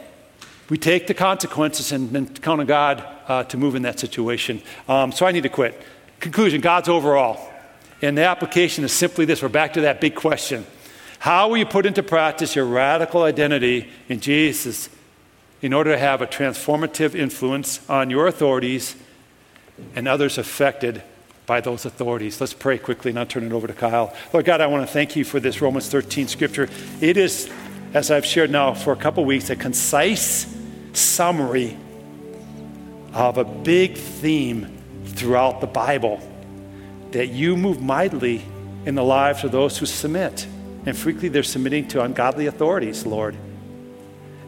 [0.69, 4.63] we take the consequences and, and count on God uh, to move in that situation.
[4.89, 5.81] Um, so I need to quit.
[6.21, 7.53] Conclusion God's overall.
[8.03, 10.67] And the application is simply this we're back to that big question.
[11.19, 14.91] How will you put into practice your radical identity in Jesus
[15.63, 18.97] in order to have a transformative influence on your authorities
[19.95, 21.03] and others affected
[21.47, 22.41] by those authorities?
[22.41, 24.15] Let's pray quickly and I'll turn it over to Kyle.
[24.33, 26.69] Lord God, I want to thank you for this Romans 13 scripture.
[27.01, 27.51] It is,
[27.95, 30.55] as I've shared now for a couple weeks, a concise
[30.93, 31.77] summary
[33.13, 36.21] of a big theme throughout the Bible
[37.13, 38.43] that you move mightily
[38.85, 40.47] in the lives of those who submit.
[40.85, 43.37] And frequently they're submitting to ungodly authorities, Lord.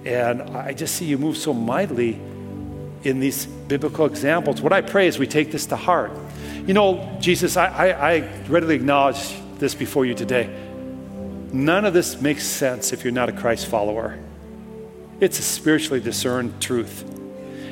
[0.05, 2.21] And I just see you move so mightily
[3.05, 4.61] in these biblical examples.
[4.61, 6.13] What I pray is we take this to heart.
[6.69, 10.55] You know, Jesus, I, I, I readily acknowledge this before you today.
[11.51, 14.19] None of this makes sense if you're not a Christ follower.
[15.19, 17.05] It's a spiritually discerned truth.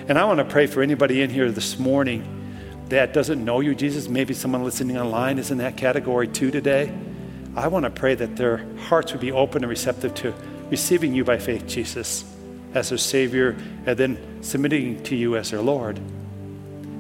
[0.09, 2.25] And I want to pray for anybody in here this morning
[2.89, 4.09] that doesn't know you, Jesus.
[4.09, 6.91] Maybe someone listening online is in that category too today.
[7.55, 10.33] I want to pray that their hearts would be open and receptive to
[10.71, 12.25] receiving you by faith, Jesus,
[12.73, 16.01] as their Savior, and then submitting to you as their Lord.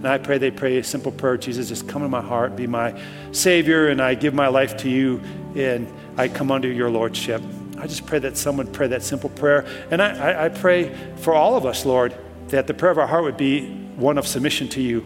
[0.06, 2.68] And I pray they pray a simple prayer Jesus, just come in my heart, be
[2.68, 2.96] my
[3.32, 5.20] Savior, and I give my life to you,
[5.56, 7.42] and I come under your Lordship.
[7.76, 9.66] I just pray that someone pray that simple prayer.
[9.90, 12.14] And I, I, I pray for all of us, Lord,
[12.50, 15.04] that the prayer of our heart would be one of submission to you.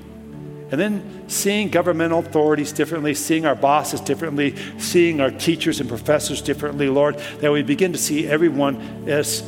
[0.71, 6.43] And then seeing governmental authorities differently, seeing our bosses differently, seeing our teachers and professors
[6.43, 9.43] differently, Lord, that we begin to see everyone as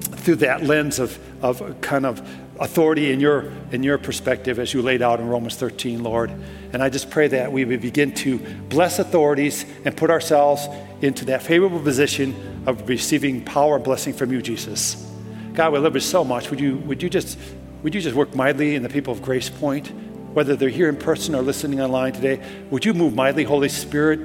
[0.00, 2.26] through that lens of, of kind of
[2.60, 6.30] authority in your, in your perspective as you laid out in Romans 13, Lord.
[6.72, 8.38] And I just pray that we would begin to
[8.68, 10.68] bless authorities and put ourselves
[11.00, 15.10] into that favorable position of receiving power and blessing from you, Jesus.
[15.54, 16.50] God, we love you so much.
[16.50, 17.38] Would you, would you, just,
[17.82, 19.88] would you just work mightily in the people of Grace Point,
[20.34, 22.44] whether they're here in person or listening online today?
[22.70, 24.20] Would you move mightily, Holy Spirit?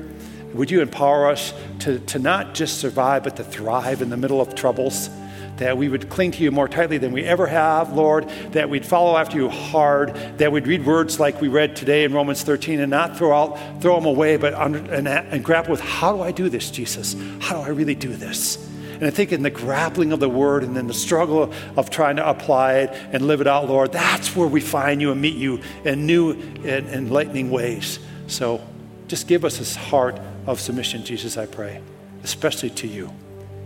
[0.54, 4.42] Would you empower us to, to not just survive, but to thrive in the middle
[4.42, 5.10] of troubles?
[5.58, 8.86] That we would cling to you more tightly than we ever have, Lord, that we'd
[8.86, 12.80] follow after you hard, that we'd read words like we read today in Romans 13
[12.80, 16.22] and not throw, out, throw them away, but under, and, and grapple with how do
[16.22, 17.16] I do this, Jesus?
[17.40, 18.58] How do I really do this?
[18.96, 22.16] And I think in the grappling of the word and then the struggle of trying
[22.16, 25.36] to apply it and live it out, Lord, that's where we find you and meet
[25.36, 26.32] you in new
[26.64, 28.00] and enlightening ways.
[28.28, 28.66] So
[29.08, 31.82] just give us this heart of submission, Jesus, I pray,
[32.24, 33.14] especially to you.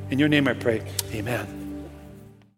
[0.10, 0.82] In your name I pray,
[1.14, 1.59] amen.